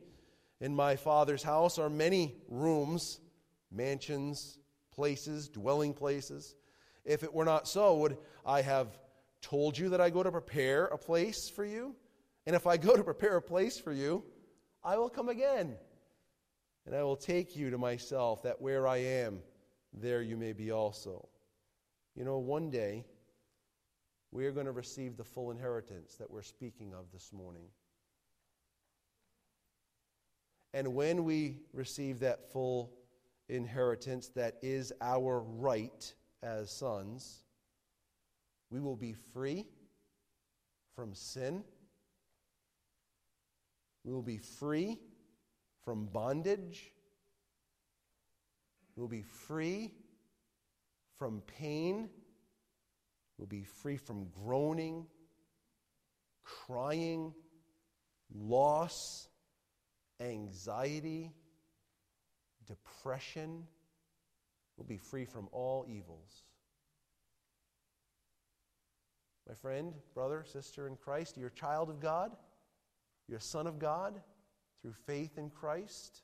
In 0.61 0.73
my 0.73 0.95
Father's 0.95 1.43
house 1.43 1.77
are 1.77 1.91
many 1.91 2.37
rooms, 2.49 3.19
mansions, 3.73 4.59
places, 4.95 5.49
dwelling 5.49 5.93
places. 5.93 6.55
If 7.05 7.25
it 7.25 7.35
were 7.35 7.45
not 7.45 7.67
so, 7.67 7.97
would 7.97 8.17
I 8.45 8.63
have 8.63 8.97
told 9.43 9.77
you 9.77 9.89
that 9.89 10.01
I 10.01 10.11
go 10.11 10.23
to 10.23 10.31
prepare 10.31 10.85
a 10.85 10.97
place 10.97 11.51
for 11.51 11.65
you? 11.65 11.97
And 12.47 12.55
if 12.55 12.67
I 12.67 12.77
go 12.77 12.97
to 12.97 13.03
prepare 13.03 13.37
a 13.37 13.43
place 13.43 13.79
for 13.79 13.93
you, 13.93 14.23
I 14.85 14.97
will 14.97 15.09
come 15.09 15.29
again. 15.29 15.77
And 16.87 16.95
I 16.95 17.03
will 17.03 17.17
take 17.17 17.57
you 17.57 17.71
to 17.71 17.79
myself, 17.79 18.43
that 18.45 18.61
where 18.61 18.87
I 18.87 18.99
am, 18.99 19.41
there 19.93 20.23
you 20.23 20.37
may 20.37 20.53
be 20.53 20.71
also. 20.71 21.29
You 22.15 22.25
know, 22.25 22.39
one 22.39 22.71
day, 22.71 23.05
we 24.31 24.47
are 24.47 24.53
going 24.53 24.67
to 24.67 24.73
receive 24.73 25.17
the 25.17 25.25
full 25.25 25.51
inheritance 25.51 26.15
that 26.17 26.31
we're 26.31 26.43
speaking 26.43 26.95
of 26.95 27.11
this 27.13 27.33
morning. 27.33 27.67
And 30.75 30.95
when 30.95 31.25
we 31.25 31.57
receive 31.73 32.21
that 32.21 32.53
full 32.53 32.93
inheritance 33.49 34.29
that 34.37 34.57
is 34.63 34.93
our 35.01 35.41
right 35.41 36.15
as 36.43 36.71
sons, 36.71 37.45
we 38.71 38.79
will 38.79 38.97
be 38.97 39.15
free 39.33 39.65
from 40.95 41.15
sin. 41.15 41.65
We 44.07 44.13
will 44.13 44.23
be 44.23 44.39
free 44.39 45.01
from 45.85 46.07
bondage. 46.07 46.93
We 48.95 49.01
will 49.01 49.09
be 49.09 49.25
free 49.49 49.93
from 51.19 51.43
pain. 51.59 52.09
We'll 53.37 53.49
be 53.49 53.65
free 53.65 53.97
from 53.97 54.29
groaning, 54.29 55.07
crying, 56.45 57.35
loss, 58.33 59.29
anxiety, 60.21 61.33
depression. 62.65 63.65
We'll 64.77 64.87
be 64.87 64.99
free 64.99 65.25
from 65.25 65.49
all 65.51 65.85
evils. 65.89 66.45
My 69.49 69.55
friend, 69.55 69.95
brother, 70.15 70.45
sister 70.47 70.87
in 70.87 70.95
Christ, 70.95 71.37
you're 71.37 71.49
a 71.49 71.53
child 71.53 71.91
of 71.91 71.99
God. 71.99 72.37
You're 73.29 73.39
a 73.39 73.43
son 73.43 73.67
of 73.67 73.79
God 73.79 74.21
through 74.83 74.93
faith 74.93 75.39
in 75.39 75.51
Christ. 75.51 76.23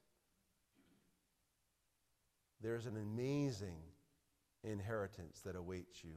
There's 2.61 2.87
an 2.87 2.97
amazing 2.97 3.79
inheritance 4.63 5.41
that 5.45 5.57
awaits 5.57 6.05
you. 6.05 6.15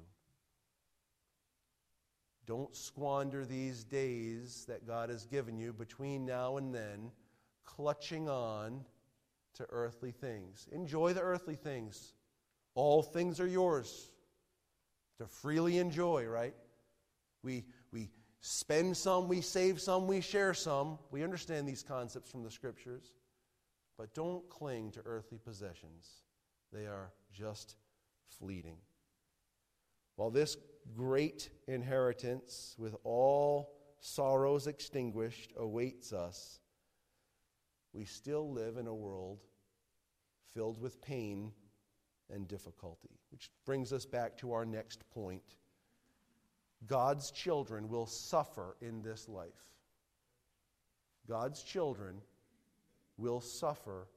Don't 2.46 2.76
squander 2.76 3.44
these 3.44 3.84
days 3.84 4.66
that 4.68 4.86
God 4.86 5.10
has 5.10 5.26
given 5.26 5.58
you 5.58 5.74
between 5.74 6.26
now 6.26 6.58
and 6.58 6.74
then, 6.74 7.12
clutching 7.64 8.30
on 8.30 8.86
to 9.56 9.66
earthly 9.70 10.12
things. 10.12 10.68
Enjoy 10.72 11.14
the 11.14 11.22
earthly 11.22 11.56
things. 11.56 12.14
All 12.76 13.02
things 13.02 13.40
are 13.40 13.48
yours 13.48 14.12
to 15.18 15.26
freely 15.26 15.80
enjoy, 15.80 16.26
right? 16.26 16.54
We, 17.42 17.64
we 17.92 18.10
spend 18.46 18.96
some, 18.96 19.28
we 19.28 19.42
save 19.42 19.82
some, 19.82 20.06
we 20.06 20.22
share 20.22 20.54
some. 20.54 21.00
We 21.10 21.24
understand 21.24 21.68
these 21.68 21.82
concepts 21.82 22.30
from 22.30 22.44
the 22.44 22.52
scriptures. 22.52 23.14
But 23.98 24.14
don't 24.14 24.48
cling 24.50 24.92
to 24.92 25.02
earthly 25.06 25.40
possessions, 25.40 26.22
they 26.72 26.86
are 26.86 27.12
just 27.34 27.76
fleeting. 28.28 28.78
While 30.16 30.30
this 30.30 30.58
great 30.96 31.50
inheritance, 31.68 32.76
with 32.78 32.96
all 33.04 33.74
sorrows 34.00 34.68
extinguished, 34.68 35.52
awaits 35.58 36.14
us, 36.14 36.60
we 37.94 38.06
still 38.06 38.52
live 38.52 38.78
in 38.78 38.86
a 38.86 38.94
world 38.94 39.40
filled 40.54 40.80
with 40.80 41.02
pain 41.02 41.52
and 42.30 42.48
difficulty. 42.48 43.18
Which 43.32 43.50
brings 43.66 43.92
us 43.92 44.06
back 44.06 44.38
to 44.38 44.52
our 44.52 44.66
next 44.66 45.10
point. 45.10 45.58
God's 46.88 47.32
children 47.32 47.90
will 47.90 48.06
suffer 48.06 48.76
in 48.82 49.02
this 49.02 49.28
life. 49.28 49.50
God's 51.28 51.64
children 51.64 52.22
will 53.18 53.42
suffer 53.42 54.08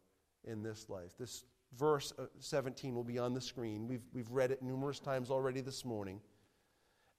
in 0.44 0.62
this 0.62 0.88
life. 0.88 1.16
This 1.18 1.44
verse 1.78 2.12
uh, 2.18 2.24
17 2.40 2.94
will 2.94 3.04
be 3.04 3.18
on 3.18 3.34
the 3.34 3.40
screen. 3.40 3.86
We've, 3.88 4.06
we've 4.12 4.30
read 4.30 4.50
it 4.50 4.62
numerous 4.62 4.98
times 4.98 5.30
already 5.30 5.60
this 5.60 5.84
morning. 5.84 6.20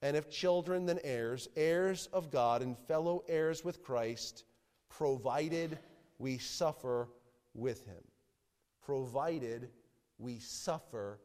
And 0.02 0.16
if 0.16 0.30
children, 0.30 0.86
then 0.86 1.00
heirs, 1.04 1.50
heirs 1.56 2.08
of 2.14 2.32
God 2.32 2.62
and 2.62 2.78
fellow 2.78 3.24
heirs 3.28 3.66
with 3.66 3.84
Christ, 3.84 4.46
provided 4.90 5.78
we 6.20 6.38
suffer 6.38 7.10
with 7.54 7.86
him. 7.86 8.04
Provided 8.82 9.70
we 10.18 10.40
suffer 10.40 11.20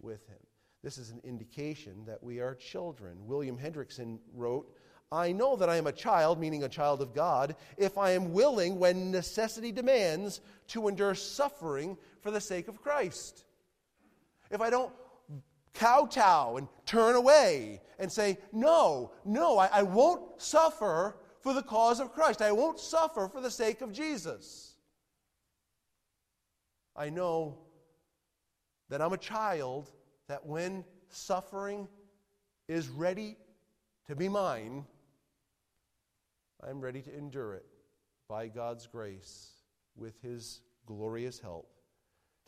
with 0.00 0.26
him. 0.28 0.38
This 0.84 0.98
is 0.98 1.10
an 1.10 1.22
indication 1.24 2.04
that 2.04 2.22
we 2.22 2.40
are 2.40 2.54
children. 2.54 3.16
William 3.26 3.56
Hendriksen 3.56 4.18
wrote, 4.34 4.70
I 5.10 5.32
know 5.32 5.56
that 5.56 5.70
I 5.70 5.76
am 5.76 5.86
a 5.86 5.92
child, 5.92 6.38
meaning 6.38 6.62
a 6.62 6.68
child 6.68 7.00
of 7.00 7.14
God, 7.14 7.56
if 7.78 7.96
I 7.96 8.10
am 8.10 8.34
willing, 8.34 8.78
when 8.78 9.10
necessity 9.10 9.72
demands, 9.72 10.42
to 10.68 10.86
endure 10.88 11.14
suffering 11.14 11.96
for 12.20 12.30
the 12.30 12.40
sake 12.40 12.68
of 12.68 12.82
Christ. 12.82 13.46
If 14.50 14.60
I 14.60 14.68
don't 14.68 14.92
kowtow 15.72 16.58
and 16.58 16.68
turn 16.84 17.16
away 17.16 17.80
and 17.98 18.12
say, 18.12 18.36
No, 18.52 19.12
no, 19.24 19.58
I, 19.58 19.70
I 19.72 19.82
won't 19.84 20.42
suffer 20.42 21.16
for 21.40 21.54
the 21.54 21.62
cause 21.62 21.98
of 21.98 22.12
Christ. 22.12 22.42
I 22.42 22.52
won't 22.52 22.78
suffer 22.78 23.26
for 23.28 23.40
the 23.40 23.50
sake 23.50 23.80
of 23.80 23.90
Jesus. 23.90 24.74
I 26.94 27.08
know 27.08 27.56
that 28.90 29.00
I'm 29.00 29.14
a 29.14 29.18
child 29.18 29.90
that 30.34 30.44
when 30.44 30.84
suffering 31.10 31.86
is 32.66 32.88
ready 32.88 33.36
to 34.08 34.16
be 34.16 34.28
mine, 34.28 34.84
I'm 36.60 36.80
ready 36.80 37.02
to 37.02 37.16
endure 37.16 37.54
it 37.54 37.64
by 38.28 38.48
God's 38.48 38.88
grace 38.88 39.50
with 39.94 40.20
His 40.22 40.60
glorious 40.86 41.38
help. 41.38 41.70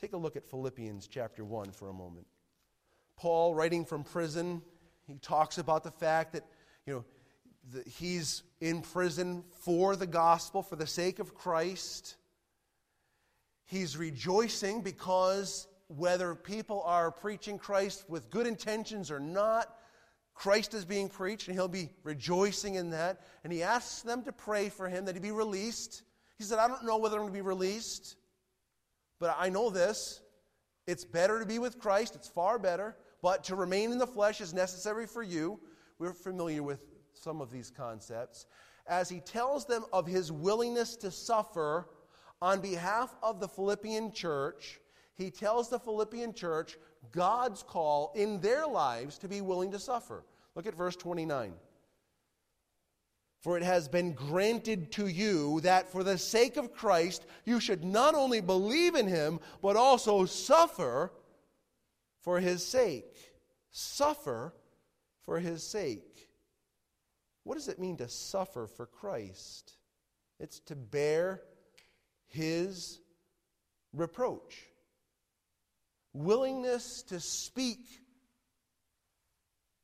Take 0.00 0.14
a 0.14 0.16
look 0.16 0.34
at 0.34 0.44
Philippians 0.44 1.06
chapter 1.06 1.44
1 1.44 1.70
for 1.70 1.88
a 1.88 1.92
moment. 1.92 2.26
Paul, 3.16 3.54
writing 3.54 3.84
from 3.84 4.02
prison, 4.02 4.62
he 5.06 5.18
talks 5.18 5.58
about 5.58 5.84
the 5.84 5.92
fact 5.92 6.32
that, 6.32 6.42
you 6.86 6.92
know, 6.92 7.04
he's 7.86 8.42
in 8.60 8.82
prison 8.82 9.44
for 9.60 9.94
the 9.94 10.08
gospel, 10.08 10.60
for 10.60 10.74
the 10.74 10.88
sake 10.88 11.20
of 11.20 11.36
Christ. 11.36 12.16
He's 13.64 13.96
rejoicing 13.96 14.82
because 14.82 15.68
whether 15.88 16.34
people 16.34 16.82
are 16.84 17.10
preaching 17.10 17.58
Christ 17.58 18.04
with 18.08 18.30
good 18.30 18.46
intentions 18.46 19.10
or 19.10 19.20
not, 19.20 19.72
Christ 20.34 20.74
is 20.74 20.84
being 20.84 21.08
preached, 21.08 21.48
and 21.48 21.56
he'll 21.56 21.68
be 21.68 21.90
rejoicing 22.02 22.74
in 22.74 22.90
that. 22.90 23.22
And 23.42 23.52
he 23.52 23.62
asks 23.62 24.02
them 24.02 24.22
to 24.24 24.32
pray 24.32 24.68
for 24.68 24.88
him 24.88 25.06
that 25.06 25.14
he 25.14 25.20
be 25.20 25.30
released. 25.30 26.02
He 26.38 26.44
said, 26.44 26.58
I 26.58 26.68
don't 26.68 26.84
know 26.84 26.98
whether 26.98 27.16
I'm 27.16 27.22
going 27.22 27.32
to 27.32 27.38
be 27.38 27.42
released, 27.42 28.16
but 29.18 29.34
I 29.38 29.48
know 29.48 29.70
this. 29.70 30.20
It's 30.86 31.04
better 31.04 31.40
to 31.40 31.46
be 31.46 31.58
with 31.58 31.78
Christ, 31.78 32.14
it's 32.14 32.28
far 32.28 32.58
better, 32.58 32.96
but 33.22 33.42
to 33.44 33.56
remain 33.56 33.90
in 33.90 33.98
the 33.98 34.06
flesh 34.06 34.40
is 34.40 34.54
necessary 34.54 35.06
for 35.06 35.22
you. 35.22 35.58
We're 35.98 36.12
familiar 36.12 36.62
with 36.62 36.84
some 37.14 37.40
of 37.40 37.50
these 37.50 37.70
concepts. 37.70 38.46
As 38.86 39.08
he 39.08 39.20
tells 39.20 39.64
them 39.64 39.84
of 39.92 40.06
his 40.06 40.30
willingness 40.30 40.94
to 40.96 41.10
suffer 41.10 41.88
on 42.40 42.60
behalf 42.60 43.16
of 43.22 43.40
the 43.40 43.48
Philippian 43.48 44.12
church, 44.12 44.80
he 45.16 45.30
tells 45.30 45.68
the 45.68 45.78
Philippian 45.78 46.34
church 46.34 46.76
God's 47.10 47.62
call 47.62 48.12
in 48.14 48.40
their 48.40 48.66
lives 48.66 49.18
to 49.18 49.28
be 49.28 49.40
willing 49.40 49.72
to 49.72 49.78
suffer. 49.78 50.24
Look 50.54 50.66
at 50.66 50.74
verse 50.74 50.96
29. 50.96 51.54
For 53.40 53.56
it 53.56 53.62
has 53.62 53.88
been 53.88 54.12
granted 54.12 54.92
to 54.92 55.06
you 55.06 55.60
that 55.62 55.90
for 55.90 56.02
the 56.02 56.18
sake 56.18 56.56
of 56.56 56.74
Christ 56.74 57.24
you 57.44 57.60
should 57.60 57.84
not 57.84 58.14
only 58.14 58.40
believe 58.40 58.94
in 58.94 59.06
him, 59.06 59.40
but 59.62 59.76
also 59.76 60.26
suffer 60.26 61.12
for 62.20 62.40
his 62.40 62.66
sake. 62.66 63.16
Suffer 63.70 64.52
for 65.22 65.38
his 65.38 65.62
sake. 65.62 66.28
What 67.44 67.54
does 67.54 67.68
it 67.68 67.78
mean 67.78 67.96
to 67.98 68.08
suffer 68.08 68.66
for 68.66 68.86
Christ? 68.86 69.72
It's 70.40 70.58
to 70.60 70.76
bear 70.76 71.42
his 72.26 73.00
reproach 73.92 74.66
willingness 76.16 77.02
to 77.02 77.20
speak 77.20 77.80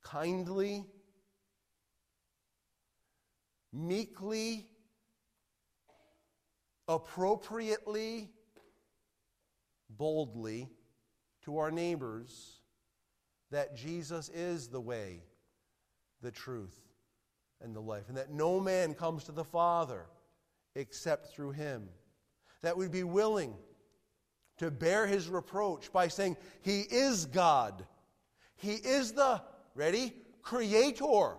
kindly, 0.02 0.84
meekly, 3.72 4.66
appropriately, 6.88 8.30
boldly 9.90 10.68
to 11.44 11.58
our 11.58 11.70
neighbors 11.70 12.60
that 13.50 13.76
Jesus 13.76 14.30
is 14.30 14.68
the 14.68 14.80
way, 14.80 15.20
the 16.22 16.30
truth, 16.30 16.80
and 17.60 17.76
the 17.76 17.80
life, 17.80 18.08
and 18.08 18.16
that 18.16 18.32
no 18.32 18.58
man 18.58 18.94
comes 18.94 19.24
to 19.24 19.32
the 19.32 19.44
Father 19.44 20.06
except 20.74 21.32
through 21.32 21.52
him. 21.52 21.88
That 22.62 22.76
we'd 22.76 22.90
be 22.90 23.04
willing 23.04 23.54
to 24.62 24.70
bear 24.70 25.06
his 25.06 25.28
reproach 25.28 25.92
by 25.92 26.08
saying, 26.08 26.36
He 26.60 26.80
is 26.80 27.26
God. 27.26 27.84
He 28.56 28.74
is 28.74 29.12
the, 29.12 29.42
ready, 29.74 30.14
creator 30.42 31.36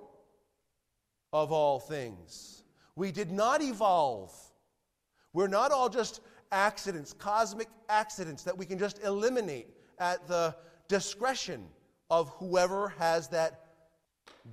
of 1.31 1.51
all 1.51 1.79
things. 1.79 2.63
We 2.95 3.12
did 3.12 3.31
not 3.31 3.62
evolve. 3.62 4.33
We're 5.31 5.47
not 5.47 5.71
all 5.71 5.89
just 5.89 6.19
accidents, 6.51 7.13
cosmic 7.13 7.69
accidents 7.89 8.43
that 8.43 8.57
we 8.57 8.65
can 8.65 8.77
just 8.77 9.01
eliminate 9.03 9.67
at 9.99 10.27
the 10.27 10.55
discretion 10.89 11.65
of 12.09 12.29
whoever 12.31 12.89
has 12.99 13.29
that 13.29 13.67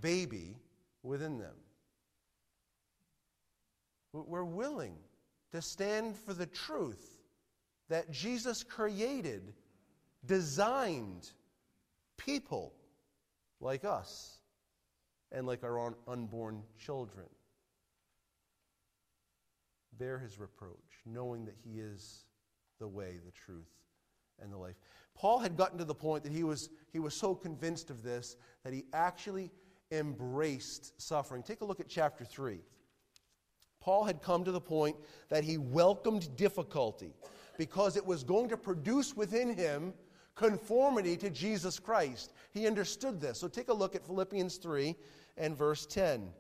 baby 0.01 0.57
within 1.03 1.39
them. 1.39 1.55
We're 4.13 4.45
willing 4.45 4.95
to 5.53 5.61
stand 5.61 6.17
for 6.17 6.35
the 6.35 6.47
truth 6.47 7.20
that 7.91 8.11
Jesus 8.11 8.63
created, 8.63 9.53
designed 10.25 11.29
people 12.17 12.73
like 13.61 13.85
us 13.85 14.39
and 15.33 15.47
like 15.47 15.65
our 15.65 15.79
own 15.79 15.95
unborn 16.09 16.63
children. 16.79 17.27
Bear 19.99 20.19
his 20.19 20.39
reproach, 20.39 21.03
knowing 21.05 21.45
that 21.45 21.57
he 21.63 21.81
is 21.81 22.25
the 22.79 22.89
way, 22.89 23.19
the 23.25 23.33
truth, 23.33 23.69
and 24.41 24.53
the 24.53 24.57
life. 24.57 24.77
Paul 25.15 25.41
had 25.41 25.57
gotten 25.57 25.77
to 25.79 25.85
the 25.85 25.95
point 25.95 26.23
that 26.23 26.33
he 26.33 26.45
was, 26.45 26.71
he 26.93 27.01
was 27.01 27.13
so 27.13 27.35
convinced 27.35 27.91
of 27.91 28.03
this 28.03 28.37
that 28.65 28.73
he 28.73 28.85
actually 28.93 29.51
embraced 29.91 30.99
suffering. 31.01 31.43
Take 31.43 31.61
a 31.61 31.65
look 31.65 31.81
at 31.81 31.89
chapter 31.89 32.25
3. 32.25 32.61
Paul 33.81 34.05
had 34.05 34.23
come 34.23 34.45
to 34.45 34.53
the 34.53 34.61
point 34.61 34.97
that 35.29 35.43
he 35.43 35.59
welcomed 35.59 36.37
difficulty 36.37 37.15
because 37.61 37.95
it 37.95 38.07
was 38.07 38.25
going 38.25 38.49
to 38.49 38.57
produce 38.57 39.15
within 39.15 39.55
him 39.55 39.93
conformity 40.35 41.15
to 41.15 41.29
Jesus 41.29 41.79
Christ. 41.79 42.33
He 42.53 42.67
understood 42.67 43.21
this. 43.21 43.39
So 43.39 43.49
take 43.49 43.69
a 43.69 43.75
look 43.75 43.95
at 43.95 44.07
Philippians 44.07 44.57
3 44.57 44.97
and 45.37 45.55
verse 45.55 45.85
10. 45.85 46.31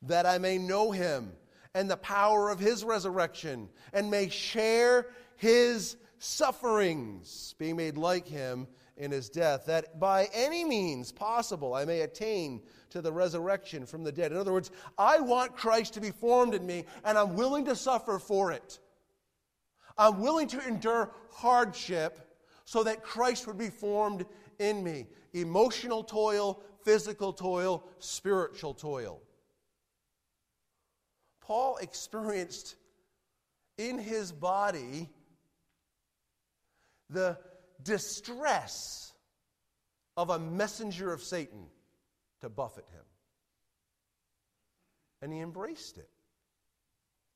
That 0.00 0.24
I 0.24 0.38
may 0.38 0.56
know 0.56 0.90
him 0.90 1.32
and 1.74 1.90
the 1.90 1.98
power 1.98 2.48
of 2.48 2.58
his 2.58 2.84
resurrection 2.84 3.68
and 3.92 4.10
may 4.10 4.30
share 4.30 5.08
his 5.36 5.98
sufferings, 6.18 7.54
being 7.58 7.76
made 7.76 7.98
like 7.98 8.26
him 8.26 8.66
in 8.96 9.10
his 9.10 9.28
death, 9.28 9.66
that 9.66 10.00
by 10.00 10.30
any 10.32 10.64
means 10.64 11.12
possible 11.12 11.74
I 11.74 11.84
may 11.84 12.00
attain 12.00 12.62
to 12.88 13.02
the 13.02 13.12
resurrection 13.12 13.84
from 13.84 14.04
the 14.04 14.12
dead. 14.12 14.32
In 14.32 14.38
other 14.38 14.54
words, 14.54 14.70
I 14.96 15.20
want 15.20 15.54
Christ 15.54 15.92
to 15.94 16.00
be 16.00 16.12
formed 16.12 16.54
in 16.54 16.64
me, 16.64 16.86
and 17.04 17.18
I'm 17.18 17.36
willing 17.36 17.66
to 17.66 17.76
suffer 17.76 18.18
for 18.18 18.52
it. 18.52 18.78
I'm 19.96 20.20
willing 20.20 20.48
to 20.48 20.66
endure 20.66 21.10
hardship 21.30 22.18
so 22.64 22.82
that 22.84 23.02
Christ 23.02 23.46
would 23.46 23.58
be 23.58 23.70
formed 23.70 24.24
in 24.58 24.82
me. 24.82 25.06
Emotional 25.32 26.04
toil, 26.04 26.62
physical 26.84 27.32
toil, 27.32 27.84
spiritual 27.98 28.74
toil. 28.74 29.20
Paul 31.40 31.76
experienced 31.78 32.76
in 33.76 33.98
his 33.98 34.32
body 34.32 35.08
the 37.10 37.38
distress 37.82 39.12
of 40.16 40.30
a 40.30 40.38
messenger 40.38 41.12
of 41.12 41.22
Satan 41.22 41.66
to 42.40 42.48
buffet 42.48 42.84
him. 42.92 43.04
And 45.20 45.32
he 45.32 45.40
embraced 45.40 45.98
it. 45.98 46.08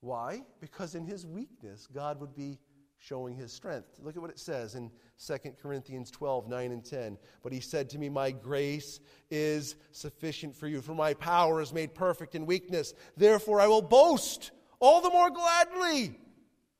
Why? 0.01 0.43
Because 0.61 0.95
in 0.95 1.05
his 1.05 1.27
weakness, 1.27 1.87
God 1.93 2.21
would 2.21 2.35
be 2.35 2.59
showing 2.99 3.37
his 3.37 3.53
strength. 3.53 3.99
Look 4.03 4.17
at 4.17 4.23
what 4.23 4.31
it 4.31 4.39
says 4.39 4.75
in 4.75 4.91
2 5.25 5.39
Corinthians 5.61 6.11
12, 6.11 6.49
9 6.49 6.73
and 6.73 6.85
10. 6.85 7.19
But 7.43 7.53
he 7.53 7.61
said 7.61 7.89
to 7.91 7.99
me, 7.99 8.09
My 8.09 8.31
grace 8.31 9.01
is 9.31 9.77
sufficient 9.93 10.55
for 10.55 10.67
you, 10.67 10.81
for 10.81 10.95
my 10.95 11.15
power 11.15 11.61
is 11.61 11.73
made 11.73 11.95
perfect 11.95 12.35
in 12.35 12.47
weakness. 12.47 12.95
Therefore, 13.17 13.61
I 13.61 13.67
will 13.67 13.83
boast 13.83 14.51
all 14.81 15.01
the 15.01 15.11
more 15.11 15.31
gladly 15.31 16.19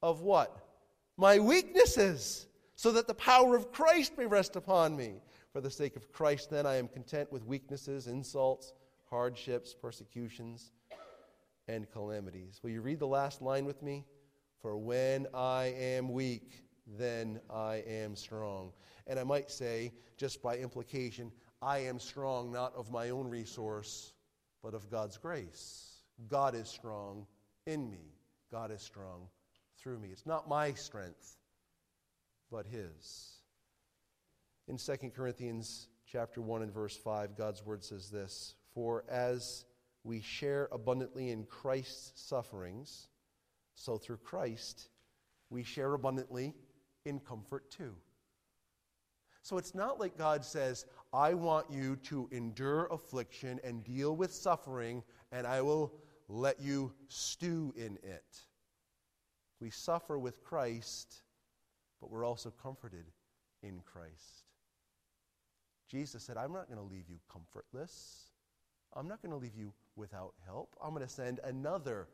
of 0.03 0.21
what? 0.21 0.57
My 1.17 1.39
weaknesses, 1.39 2.47
so 2.75 2.93
that 2.93 3.07
the 3.07 3.15
power 3.15 3.57
of 3.57 3.73
Christ 3.73 4.19
may 4.19 4.27
rest 4.27 4.57
upon 4.57 4.97
me. 4.97 5.15
For 5.53 5.63
the 5.63 5.71
sake 5.71 5.97
of 5.97 6.13
Christ, 6.13 6.51
then, 6.51 6.67
I 6.67 6.77
am 6.77 6.89
content 6.89 7.33
with 7.33 7.47
weaknesses, 7.47 8.09
insults, 8.09 8.75
hardships, 9.09 9.75
persecutions, 9.75 10.73
and 11.69 11.91
calamities. 11.91 12.61
Will 12.63 12.71
you 12.71 12.81
read 12.81 12.99
the 12.99 13.07
last 13.07 13.43
line 13.43 13.65
with 13.65 13.83
me? 13.83 14.05
For 14.61 14.77
when 14.77 15.27
I 15.35 15.75
am 15.79 16.13
weak, 16.13 16.65
then 16.99 17.41
I 17.51 17.83
am 17.87 18.17
strong. 18.17 18.73
And 19.07 19.19
I 19.19 19.25
might 19.25 19.51
say, 19.51 19.93
just 20.17 20.43
by 20.43 20.57
implication, 20.57 21.31
I 21.63 21.79
am 21.79 21.99
strong 21.99 22.53
not 22.53 22.75
of 22.75 22.91
my 22.91 23.11
own 23.11 23.29
resource, 23.29 24.13
but 24.63 24.75
of 24.75 24.91
God's 24.91 25.19
grace. 25.19 26.03
God 26.29 26.55
is 26.55 26.69
strong 26.69 27.27
in 27.67 27.91
me, 27.91 28.15
God 28.51 28.71
is 28.71 28.83
strong 28.83 29.29
through 29.79 29.99
me. 29.99 30.09
It's 30.11 30.27
not 30.27 30.49
my 30.49 30.73
strength, 30.73 31.37
but 32.51 32.67
His. 32.67 33.41
In 34.69 34.79
2 34.79 35.11
Corinthians 35.15 35.89
chapter 36.11 36.41
1 36.41 36.63
and 36.63 36.73
verse 36.73 36.97
5, 36.97 37.37
God's 37.37 37.65
word 37.65 37.85
says 37.85 38.11
this 38.11 38.55
For 38.75 39.05
as 39.09 39.65
we 40.07 40.21
share 40.21 40.69
abundantly 40.71 41.31
in 41.31 41.45
Christ's 41.45 42.13
sufferings, 42.15 43.09
so 43.75 43.99
through 43.99 44.19
Christ, 44.19 44.89
we 45.51 45.65
share 45.65 45.95
abundantly 45.95 46.55
in 47.05 47.19
comfort 47.19 47.71
too. 47.71 47.95
So 49.43 49.59
it's 49.59 49.75
not 49.75 50.01
like 50.01 50.17
God 50.17 50.45
says, 50.45 50.87
I 51.13 51.35
want 51.35 51.71
you 51.71 51.97
to 52.05 52.29
endure 52.33 52.87
affliction 52.87 53.61
and 53.65 53.85
deal 53.85 54.17
with 54.17 54.33
suffering, 54.33 55.03
and 55.33 55.47
I 55.47 55.61
will 55.63 55.93
let 56.29 56.61
you 56.61 56.93
stew 57.09 57.75
in 57.77 57.99
it. 58.03 58.41
We 59.61 59.71
suffer 59.71 60.19
with 60.19 60.43
Christ, 60.43 61.23
but 62.01 62.11
we're 62.11 62.25
also 62.25 62.51
comforted 62.51 63.07
in 63.63 63.81
Christ. 63.85 64.45
Jesus 65.89 66.25
said, 66.25 66.37
I'm 66.37 66.53
not 66.53 66.67
going 66.67 66.79
to 66.79 66.95
leave 66.95 67.09
you 67.09 67.19
comfortless. 67.31 68.31
I'm 68.95 69.09
not 69.09 69.23
going 69.23 69.33
to 69.33 69.39
leave 69.39 69.55
you 69.57 69.73
without 69.97 70.35
help. 70.45 70.77
I'm 70.83 70.91
going 70.91 71.03
to 71.07 71.13
send 71.13 71.41
another 71.45 72.09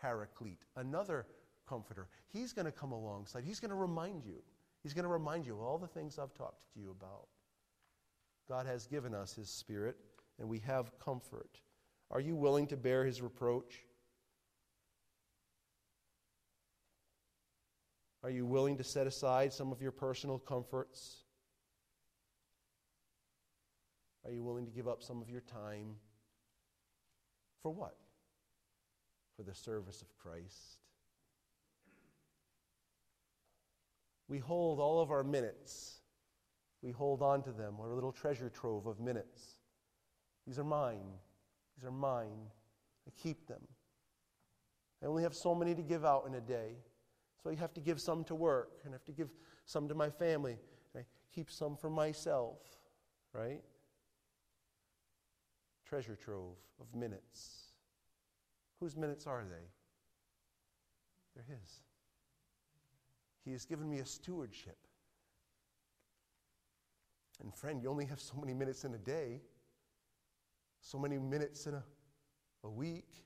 paraclete, 0.00 0.64
another 0.76 1.26
comforter. 1.68 2.08
He's 2.28 2.52
going 2.52 2.66
to 2.66 2.72
come 2.72 2.92
alongside. 2.92 3.44
He's 3.44 3.60
going 3.60 3.70
to 3.70 3.76
remind 3.76 4.24
you. 4.24 4.42
He's 4.82 4.94
going 4.94 5.04
to 5.04 5.10
remind 5.10 5.46
you 5.46 5.54
of 5.54 5.60
all 5.60 5.78
the 5.78 5.86
things 5.86 6.18
I've 6.18 6.34
talked 6.34 6.72
to 6.74 6.80
you 6.80 6.90
about. 6.90 7.28
God 8.48 8.66
has 8.66 8.86
given 8.86 9.14
us 9.14 9.34
His 9.34 9.50
Spirit, 9.50 9.96
and 10.38 10.48
we 10.48 10.60
have 10.60 10.98
comfort. 10.98 11.60
Are 12.10 12.20
you 12.20 12.34
willing 12.34 12.66
to 12.68 12.76
bear 12.76 13.04
His 13.04 13.20
reproach? 13.20 13.84
Are 18.22 18.30
you 18.30 18.46
willing 18.46 18.76
to 18.78 18.84
set 18.84 19.06
aside 19.06 19.52
some 19.52 19.70
of 19.70 19.80
your 19.80 19.92
personal 19.92 20.38
comforts? 20.38 21.24
Are 24.24 24.32
you 24.32 24.42
willing 24.42 24.66
to 24.66 24.72
give 24.72 24.88
up 24.88 25.02
some 25.02 25.22
of 25.22 25.30
your 25.30 25.40
time? 25.42 25.96
For 27.62 27.72
what? 27.72 27.96
for 29.38 29.44
the 29.44 29.54
service 29.54 30.02
of 30.02 30.08
Christ. 30.18 30.78
We 34.26 34.38
hold 34.38 34.80
all 34.80 35.00
of 35.00 35.12
our 35.12 35.22
minutes, 35.22 36.00
we 36.82 36.90
hold 36.90 37.22
on 37.22 37.42
to 37.44 37.52
them, 37.52 37.76
our 37.80 37.94
little 37.94 38.10
treasure 38.10 38.50
trove 38.50 38.86
of 38.86 38.98
minutes. 38.98 39.60
These 40.44 40.58
are 40.58 40.64
mine. 40.64 41.06
These 41.76 41.86
are 41.86 41.92
mine. 41.92 42.50
I 43.06 43.10
keep 43.22 43.46
them. 43.46 43.60
I 45.02 45.06
only 45.06 45.22
have 45.22 45.34
so 45.34 45.54
many 45.54 45.74
to 45.74 45.82
give 45.82 46.04
out 46.04 46.24
in 46.26 46.34
a 46.34 46.40
day. 46.40 46.72
So 47.42 47.50
I 47.50 47.54
have 47.54 47.72
to 47.74 47.80
give 47.80 48.00
some 48.00 48.24
to 48.24 48.34
work, 48.34 48.80
and 48.84 48.92
I 48.92 48.94
have 48.96 49.04
to 49.04 49.12
give 49.12 49.28
some 49.66 49.88
to 49.88 49.94
my 49.94 50.10
family. 50.10 50.58
I 50.96 51.04
keep 51.32 51.48
some 51.50 51.76
for 51.76 51.90
myself, 51.90 52.58
right? 53.32 53.60
Treasure 55.88 56.16
trove 56.16 56.56
of 56.80 56.94
minutes. 56.94 57.72
Whose 58.78 58.96
minutes 58.96 59.26
are 59.26 59.44
they? 59.48 59.64
They're 61.34 61.56
His. 61.56 61.82
He 63.44 63.52
has 63.52 63.64
given 63.64 63.88
me 63.88 64.00
a 64.00 64.04
stewardship. 64.04 64.76
And 67.40 67.54
friend, 67.54 67.80
you 67.82 67.88
only 67.88 68.04
have 68.04 68.20
so 68.20 68.34
many 68.38 68.52
minutes 68.52 68.84
in 68.84 68.92
a 68.94 68.98
day, 68.98 69.40
so 70.80 70.98
many 70.98 71.16
minutes 71.16 71.66
in 71.66 71.74
a, 71.74 71.82
a 72.64 72.68
week, 72.68 73.24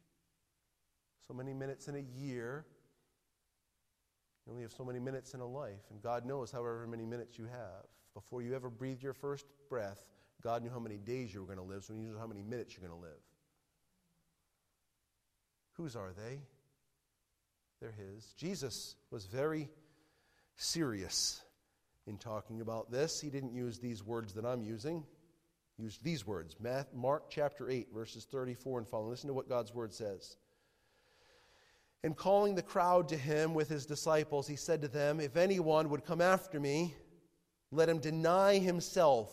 so 1.26 1.34
many 1.34 1.52
minutes 1.52 1.88
in 1.88 1.96
a 1.96 2.20
year. 2.20 2.64
You 4.46 4.52
only 4.52 4.62
have 4.62 4.72
so 4.72 4.84
many 4.84 5.00
minutes 5.00 5.34
in 5.34 5.40
a 5.40 5.46
life. 5.46 5.86
And 5.90 6.00
God 6.00 6.26
knows 6.26 6.52
however 6.52 6.86
many 6.88 7.06
minutes 7.06 7.38
you 7.38 7.46
have. 7.46 7.86
Before 8.14 8.42
you 8.42 8.54
ever 8.54 8.68
breathed 8.68 9.02
your 9.02 9.14
first 9.14 9.46
breath, 9.68 10.04
God 10.42 10.62
knew 10.62 10.70
how 10.70 10.80
many 10.80 10.98
days 10.98 11.32
you 11.32 11.40
were 11.40 11.46
going 11.46 11.58
to 11.58 11.64
live, 11.64 11.84
so 11.84 11.94
He 11.94 12.00
knew 12.00 12.18
how 12.18 12.26
many 12.26 12.42
minutes 12.42 12.76
you're 12.76 12.86
going 12.86 12.98
to 12.98 13.06
live. 13.06 13.20
Whose 15.74 15.96
are 15.96 16.12
they? 16.12 16.40
They're 17.80 17.92
His. 17.92 18.34
Jesus 18.36 18.96
was 19.10 19.26
very 19.26 19.70
serious 20.56 21.42
in 22.06 22.18
talking 22.18 22.60
about 22.60 22.90
this. 22.90 23.20
He 23.20 23.30
didn't 23.30 23.54
use 23.54 23.78
these 23.78 24.04
words 24.04 24.34
that 24.34 24.44
I'm 24.44 24.62
using. 24.62 25.04
He 25.76 25.84
used 25.84 26.02
these 26.02 26.26
words. 26.26 26.56
Mark 26.94 27.30
chapter 27.30 27.70
8, 27.70 27.88
verses 27.94 28.26
34 28.30 28.80
and 28.80 28.88
following. 28.88 29.10
Listen 29.10 29.28
to 29.28 29.34
what 29.34 29.48
God's 29.48 29.72
word 29.72 29.92
says. 29.92 30.36
And 32.04 32.16
calling 32.16 32.56
the 32.56 32.62
crowd 32.62 33.08
to 33.10 33.16
him 33.16 33.54
with 33.54 33.68
his 33.68 33.86
disciples, 33.86 34.48
he 34.48 34.56
said 34.56 34.82
to 34.82 34.88
them, 34.88 35.20
If 35.20 35.36
anyone 35.36 35.88
would 35.90 36.04
come 36.04 36.20
after 36.20 36.58
me, 36.58 36.96
let 37.70 37.88
him 37.88 37.98
deny 37.98 38.58
himself 38.58 39.32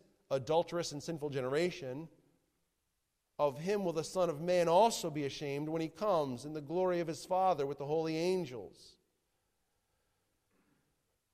adulterous 0.31 0.91
and 0.91 1.03
sinful 1.03 1.29
generation, 1.29 2.07
of 3.37 3.59
him 3.59 3.83
will 3.83 3.93
the 3.93 4.03
Son 4.03 4.29
of 4.29 4.41
Man 4.41 4.67
also 4.67 5.09
be 5.09 5.25
ashamed 5.25 5.67
when 5.69 5.81
he 5.81 5.89
comes 5.89 6.45
in 6.45 6.53
the 6.53 6.61
glory 6.61 6.99
of 6.99 7.07
his 7.07 7.25
Father 7.25 7.65
with 7.65 7.77
the 7.77 7.85
holy 7.85 8.17
angels. 8.17 8.95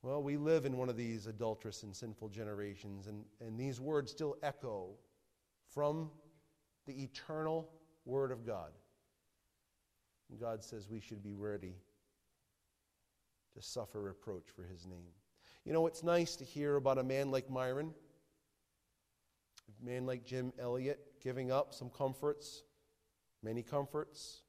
Well, 0.01 0.23
we 0.23 0.37
live 0.37 0.65
in 0.65 0.77
one 0.77 0.89
of 0.89 0.95
these 0.95 1.27
adulterous 1.27 1.83
and 1.83 1.95
sinful 1.95 2.29
generations, 2.29 3.07
and, 3.07 3.25
and 3.41 3.59
these 3.59 3.81
words 3.81 4.11
still 4.11 4.37
echo 4.41 4.91
from 5.67 6.11
the 6.85 7.03
eternal 7.03 7.69
Word 8.05 8.31
of 8.31 8.45
God. 8.45 8.71
And 10.29 10.39
God 10.39 10.63
says 10.63 10.87
we 10.89 10.99
should 10.99 11.23
be 11.23 11.33
ready 11.33 11.75
to 13.55 13.61
suffer 13.61 14.01
reproach 14.01 14.45
for 14.55 14.63
His 14.63 14.85
name. 14.85 15.11
You 15.65 15.73
know, 15.73 15.87
it's 15.87 16.03
nice 16.03 16.35
to 16.37 16.45
hear 16.45 16.77
about 16.77 16.97
a 16.97 17.03
man 17.03 17.31
like 17.31 17.49
Myron, 17.49 17.93
a 19.69 19.85
man 19.85 20.05
like 20.05 20.25
Jim 20.25 20.53
Elliot, 20.59 20.99
giving 21.21 21.51
up 21.51 21.73
some 21.73 21.89
comforts, 21.89 22.63
many 23.43 23.63
comforts, 23.63 24.41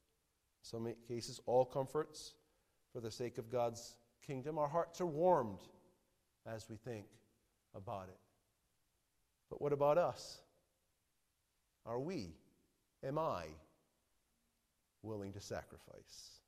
some 0.62 0.92
cases, 1.06 1.40
all 1.46 1.64
comforts, 1.64 2.34
for 2.92 3.00
the 3.00 3.10
sake 3.10 3.38
of 3.38 3.50
God's 3.50 3.96
kingdom. 4.26 4.58
Our 4.58 4.68
hearts 4.68 5.00
are 5.00 5.06
warmed 5.06 5.60
as 6.46 6.68
we 6.68 6.76
think 6.76 7.06
about 7.74 8.08
it. 8.08 8.18
But 9.50 9.60
what 9.62 9.72
about 9.72 9.98
us? 9.98 10.38
Are 11.86 11.98
we, 11.98 12.34
am 13.02 13.18
I, 13.18 13.44
willing 15.02 15.32
to 15.32 15.40
sacrifice? 15.40 16.38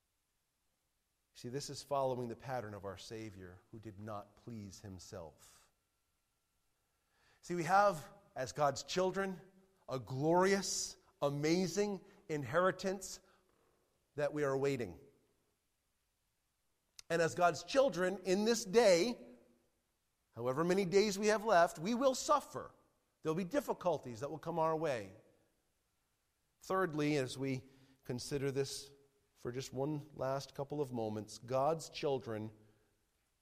See, 1.33 1.49
this 1.49 1.71
is 1.71 1.81
following 1.81 2.27
the 2.27 2.35
pattern 2.35 2.75
of 2.75 2.85
our 2.85 2.97
Savior 2.97 3.55
who 3.71 3.79
did 3.79 3.99
not 3.99 4.27
please 4.45 4.79
himself. 4.83 5.33
See, 7.41 7.55
we 7.55 7.63
have, 7.63 7.97
as 8.35 8.51
God's 8.51 8.83
children, 8.83 9.35
a 9.89 9.99
glorious, 9.99 10.95
amazing 11.21 11.99
inheritance 12.29 13.19
that 14.15 14.33
we 14.33 14.43
are 14.43 14.53
awaiting. 14.53 14.93
And 17.09 17.21
as 17.21 17.35
God's 17.35 17.63
children 17.63 18.17
in 18.23 18.45
this 18.45 18.63
day, 18.63 19.17
however 20.35 20.63
many 20.63 20.85
days 20.85 21.19
we 21.19 21.27
have 21.27 21.43
left, 21.43 21.77
we 21.77 21.93
will 21.93 22.15
suffer. 22.15 22.71
There'll 23.21 23.35
be 23.35 23.43
difficulties 23.43 24.21
that 24.21 24.31
will 24.31 24.37
come 24.37 24.59
our 24.59 24.75
way. 24.75 25.09
Thirdly, 26.63 27.17
as 27.17 27.37
we 27.37 27.61
consider 28.05 28.51
this 28.51 28.89
for 29.41 29.51
just 29.51 29.73
one 29.73 30.01
last 30.15 30.55
couple 30.55 30.81
of 30.81 30.93
moments, 30.93 31.39
God's 31.45 31.89
children 31.89 32.49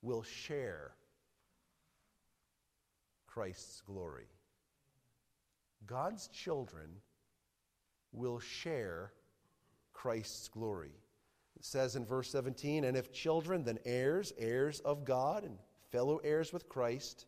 will 0.01 0.23
share 0.23 0.95
Christ's 3.27 3.81
glory. 3.81 4.27
God's 5.85 6.27
children 6.27 6.89
will 8.11 8.39
share 8.39 9.11
Christ's 9.93 10.47
glory. 10.47 10.93
It 11.55 11.65
says 11.65 11.95
in 11.95 12.05
verse 12.05 12.31
17, 12.31 12.85
and 12.85 12.95
if 12.95 13.11
children, 13.11 13.63
then 13.63 13.79
heirs, 13.85 14.31
heirs 14.37 14.79
of 14.81 15.03
God, 15.03 15.43
and 15.43 15.57
fellow 15.91 16.17
heirs 16.23 16.53
with 16.53 16.69
Christ, 16.69 17.25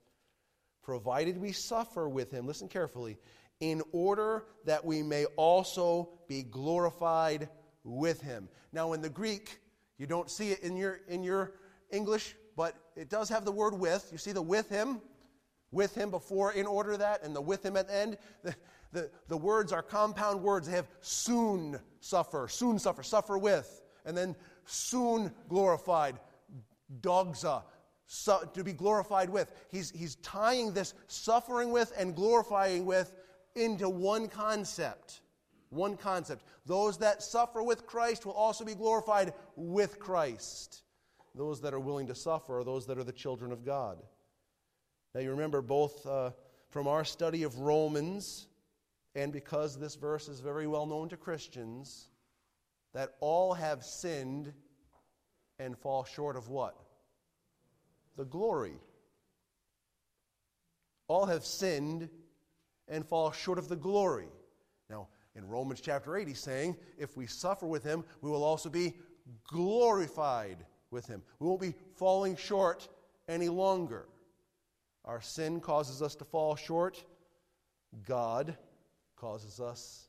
provided 0.81 1.37
we 1.37 1.51
suffer 1.51 2.07
with 2.07 2.31
him, 2.31 2.47
listen 2.47 2.67
carefully, 2.67 3.17
in 3.59 3.81
order 3.91 4.45
that 4.65 4.85
we 4.85 5.03
may 5.03 5.25
also 5.35 6.09
be 6.27 6.43
glorified 6.43 7.49
with 7.83 8.21
him. 8.21 8.49
Now, 8.71 8.93
in 8.93 9.01
the 9.01 9.09
Greek, 9.09 9.59
you 9.97 10.07
don't 10.07 10.31
see 10.31 10.51
it 10.51 10.61
in 10.61 10.77
your, 10.77 11.01
in 11.07 11.23
your 11.23 11.53
English, 11.91 12.35
but 12.55 12.75
it 12.95 13.09
does 13.09 13.29
have 13.29 13.45
the 13.45 13.51
word 13.51 13.73
with. 13.73 14.07
You 14.11 14.17
see 14.17 14.31
the 14.31 14.41
with 14.41 14.69
him, 14.69 15.01
with 15.71 15.95
him 15.95 16.11
before, 16.11 16.53
in 16.53 16.65
order 16.65 16.97
that, 16.97 17.23
and 17.23 17.35
the 17.35 17.41
with 17.41 17.65
him 17.65 17.77
at 17.77 17.87
the 17.87 17.95
end. 17.95 18.17
The, 18.93 19.03
the, 19.03 19.11
the 19.29 19.37
words 19.37 19.71
are 19.71 19.81
compound 19.81 20.43
words. 20.43 20.67
They 20.67 20.75
have 20.75 20.89
soon 20.99 21.79
suffer, 22.01 22.49
soon 22.49 22.77
suffer, 22.77 23.03
suffer 23.03 23.37
with 23.37 23.81
and 24.05 24.17
then 24.17 24.35
soon 24.65 25.31
glorified, 25.49 26.19
dogza, 27.01 27.63
so, 28.07 28.49
to 28.53 28.63
be 28.63 28.73
glorified 28.73 29.29
with. 29.29 29.53
He's, 29.71 29.91
he's 29.91 30.15
tying 30.17 30.73
this 30.73 30.93
suffering 31.07 31.71
with 31.71 31.93
and 31.97 32.15
glorifying 32.15 32.85
with 32.85 33.15
into 33.55 33.87
one 33.87 34.27
concept. 34.27 35.21
One 35.69 35.95
concept. 35.95 36.43
Those 36.65 36.97
that 36.97 37.23
suffer 37.23 37.63
with 37.63 37.85
Christ 37.85 38.25
will 38.25 38.33
also 38.33 38.65
be 38.65 38.75
glorified 38.75 39.33
with 39.55 39.99
Christ. 39.99 40.83
Those 41.33 41.61
that 41.61 41.73
are 41.73 41.79
willing 41.79 42.07
to 42.07 42.15
suffer 42.15 42.59
are 42.59 42.63
those 42.65 42.85
that 42.87 42.97
are 42.97 43.05
the 43.05 43.13
children 43.13 43.53
of 43.53 43.65
God. 43.65 43.99
Now, 45.13 45.21
you 45.21 45.31
remember 45.31 45.61
both 45.61 46.05
uh, 46.05 46.31
from 46.69 46.87
our 46.87 47.03
study 47.03 47.43
of 47.43 47.59
Romans, 47.59 48.47
and 49.13 49.33
because 49.33 49.77
this 49.77 49.95
verse 49.95 50.29
is 50.29 50.39
very 50.39 50.67
well 50.67 50.85
known 50.85 51.09
to 51.09 51.17
Christians, 51.17 52.07
that 52.93 53.15
all 53.19 53.53
have 53.53 53.83
sinned 53.83 54.53
and 55.59 55.77
fall 55.77 56.05
short 56.05 56.37
of 56.37 56.47
what? 56.49 56.75
The 58.15 58.25
glory. 58.25 58.79
All 61.07 61.25
have 61.25 61.45
sinned 61.45 62.09
and 62.87 63.05
fall 63.05 63.31
short 63.31 63.57
of 63.57 63.67
the 63.67 63.75
glory. 63.75 64.29
Now, 64.89 65.09
in 65.35 65.45
Romans 65.47 65.81
chapter 65.81 66.15
8, 66.15 66.27
he's 66.27 66.39
saying, 66.39 66.77
if 66.97 67.17
we 67.17 67.27
suffer 67.27 67.65
with 67.65 67.83
him, 67.83 68.05
we 68.21 68.29
will 68.29 68.43
also 68.43 68.69
be 68.69 68.93
glorified 69.47 70.65
with 70.89 71.05
him. 71.05 71.21
We 71.39 71.47
won't 71.47 71.61
be 71.61 71.75
falling 71.95 72.37
short 72.37 72.87
any 73.27 73.49
longer. 73.49 74.07
Our 75.05 75.21
sin 75.21 75.59
causes 75.59 76.01
us 76.01 76.15
to 76.15 76.25
fall 76.25 76.55
short, 76.55 77.03
God 78.07 78.55
causes 79.15 79.59
us 79.59 80.07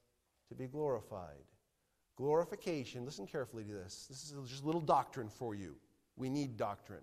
to 0.49 0.55
be 0.55 0.67
glorified. 0.67 1.45
Glorification, 2.17 3.05
listen 3.05 3.27
carefully 3.27 3.65
to 3.65 3.73
this. 3.73 4.07
This 4.09 4.23
is 4.25 4.51
just 4.51 4.63
a 4.63 4.67
little 4.67 4.81
doctrine 4.81 5.29
for 5.29 5.55
you. 5.55 5.77
We 6.17 6.29
need 6.29 6.57
doctrine. 6.57 7.03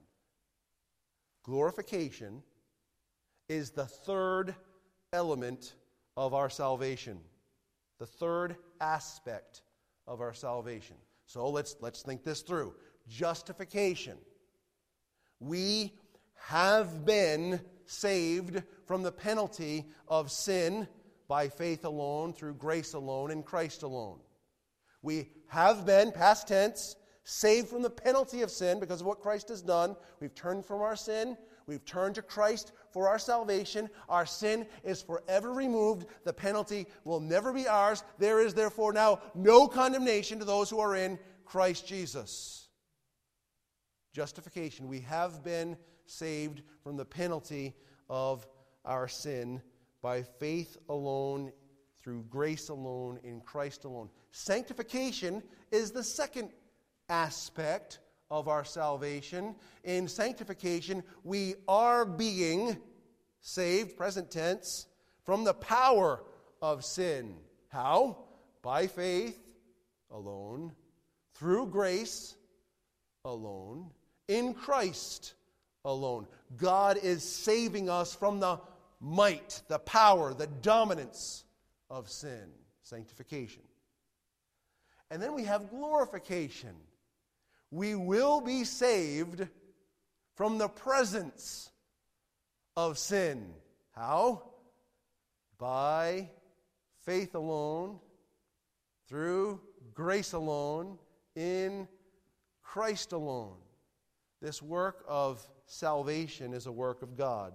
Glorification 1.44 2.44
is 3.48 3.72
the 3.72 3.86
third 3.86 4.54
element 5.12 5.74
of 6.16 6.34
our 6.34 6.50
salvation, 6.50 7.20
the 7.98 8.06
third 8.06 8.56
aspect 8.80 9.64
of 10.08 10.22
our 10.22 10.34
salvation. 10.34 10.96
So 11.26 11.50
let's, 11.50 11.76
let's 11.82 12.04
think 12.04 12.24
this 12.24 12.42
through. 12.42 12.76
Justification. 13.08 14.18
We 15.40 15.94
have 16.36 17.06
been 17.06 17.60
saved 17.90 18.62
from 18.86 19.02
the 19.02 19.12
penalty 19.12 19.86
of 20.08 20.32
sin 20.32 20.88
by 21.28 21.50
faith 21.50 21.86
alone, 21.86 22.34
through 22.34 22.54
grace 22.54 22.94
alone, 22.94 23.32
in 23.32 23.42
Christ 23.42 23.82
alone. 23.82 24.20
We 25.02 25.30
have 25.48 25.86
been, 25.86 26.12
past 26.12 26.48
tense, 26.48 26.96
saved 27.24 27.68
from 27.68 27.82
the 27.82 27.90
penalty 27.90 28.44
of 28.44 28.52
sin 28.52 28.80
because 28.80 29.02
of 29.02 29.08
what 29.08 29.22
Christ 29.22 29.50
has 29.50 29.62
done. 29.62 29.96
We've 30.20 30.34
turned 30.36 30.66
from 30.66 30.82
our 30.82 30.96
sin. 30.96 31.36
We've 31.66 31.84
turned 31.84 32.16
to 32.16 32.22
Christ 32.22 32.74
for 32.92 33.08
our 33.08 33.20
salvation. 33.20 33.90
Our 34.08 34.26
sin 34.26 34.68
is 34.84 35.02
forever 35.02 35.52
removed. 35.52 36.08
The 36.26 36.34
penalty 36.34 36.86
will 37.06 37.20
never 37.20 37.52
be 37.52 37.68
ours. 37.68 38.04
There 38.20 38.40
is 38.40 38.54
therefore 38.54 38.94
now 38.94 39.22
no 39.34 39.68
condemnation 39.68 40.38
to 40.40 40.46
those 40.46 40.70
who 40.70 40.80
are 40.80 40.96
in 40.96 41.18
Christ 41.46 41.88
Jesus. 41.88 42.68
Justification. 44.14 44.88
We 44.88 45.02
have 45.02 45.44
been 45.44 45.78
saved 46.10 46.62
from 46.84 46.98
the 46.98 47.06
penalty 47.06 47.76
of 48.10 48.48
our 48.86 49.08
sin 49.08 49.62
by 50.02 50.24
faith 50.24 50.78
alone 50.88 51.52
through 52.02 52.24
grace 52.30 52.70
alone, 52.70 53.20
in 53.24 53.42
Christ 53.42 53.84
alone. 53.84 54.10
Sanctification 54.32 55.44
is 55.72 55.92
the 55.92 56.04
second 56.04 56.50
aspect 57.10 58.00
of 58.32 58.48
our 58.48 58.64
salvation. 58.64 59.56
In 59.84 60.08
sanctification, 60.08 61.04
we 61.24 61.56
are 61.68 62.06
being 62.06 62.78
saved, 63.42 63.98
present 63.98 64.32
tense, 64.32 64.88
from 65.24 65.44
the 65.44 65.54
power 65.54 66.24
of 66.62 66.86
sin. 66.86 67.36
How? 67.68 68.18
By 68.62 68.88
faith 68.88 69.40
alone, 70.12 70.74
through 71.34 71.68
grace 71.68 72.36
alone, 73.26 73.92
in 74.28 74.54
Christ 74.54 75.34
alone. 75.86 76.28
God 76.58 76.98
is 77.02 77.24
saving 77.24 77.90
us 77.90 78.14
from 78.14 78.40
the 78.40 78.60
might, 79.00 79.62
the 79.68 79.80
power, 79.80 80.34
the 80.34 80.48
dominance 80.48 81.44
of 81.90 82.10
sin, 82.10 82.50
sanctification. 82.82 83.64
And 85.12 85.22
then 85.22 85.34
we 85.34 85.44
have 85.46 85.70
glorification. 85.70 86.76
We 87.72 87.96
will 87.96 88.42
be 88.42 88.64
saved 88.64 89.48
from 90.36 90.58
the 90.58 90.68
presence 90.68 91.72
of 92.76 92.98
sin. 92.98 93.54
How? 93.92 94.44
By 95.58 96.30
faith 97.04 97.36
alone, 97.36 98.00
through 99.08 99.62
grace 99.94 100.34
alone, 100.34 100.98
in 101.36 101.88
Christ 102.62 103.14
alone. 103.14 103.58
This 104.42 104.62
work 104.62 105.04
of 105.08 105.46
salvation 105.70 106.54
is 106.54 106.66
a 106.66 106.72
work 106.72 107.02
of 107.02 107.16
God. 107.16 107.54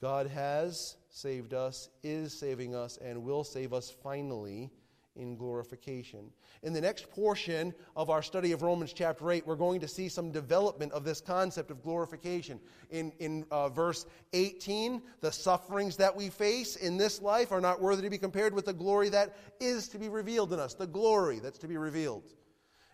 God 0.00 0.28
has 0.28 0.96
saved 1.10 1.52
us, 1.52 1.88
is 2.04 2.32
saving 2.32 2.74
us, 2.74 2.96
and 2.98 3.24
will 3.24 3.42
save 3.42 3.72
us 3.72 3.90
finally 3.90 4.70
in 5.16 5.36
glorification. 5.36 6.30
In 6.62 6.72
the 6.72 6.80
next 6.80 7.10
portion 7.10 7.74
of 7.96 8.08
our 8.08 8.22
study 8.22 8.52
of 8.52 8.62
Romans 8.62 8.92
chapter 8.92 9.32
8, 9.32 9.44
we're 9.44 9.56
going 9.56 9.80
to 9.80 9.88
see 9.88 10.08
some 10.08 10.30
development 10.30 10.92
of 10.92 11.02
this 11.02 11.20
concept 11.20 11.72
of 11.72 11.82
glorification. 11.82 12.60
In, 12.90 13.10
in 13.18 13.44
uh, 13.50 13.68
verse 13.68 14.06
18, 14.32 15.02
the 15.20 15.32
sufferings 15.32 15.96
that 15.96 16.14
we 16.14 16.30
face 16.30 16.76
in 16.76 16.96
this 16.96 17.20
life 17.20 17.50
are 17.50 17.60
not 17.60 17.82
worthy 17.82 18.02
to 18.02 18.10
be 18.10 18.18
compared 18.18 18.54
with 18.54 18.66
the 18.66 18.72
glory 18.72 19.08
that 19.08 19.36
is 19.58 19.88
to 19.88 19.98
be 19.98 20.08
revealed 20.08 20.52
in 20.52 20.60
us, 20.60 20.74
the 20.74 20.86
glory 20.86 21.40
that's 21.40 21.58
to 21.58 21.68
be 21.68 21.76
revealed. 21.76 22.34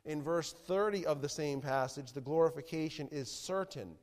In 0.07 0.22
verse 0.22 0.52
30 0.52 1.07
of 1.07 1.22
the 1.22 1.28
same 1.28 1.61
passage, 1.61 2.12
the 2.12 2.20
glorification 2.20 3.09
is 3.11 3.30
certain. 3.30 3.96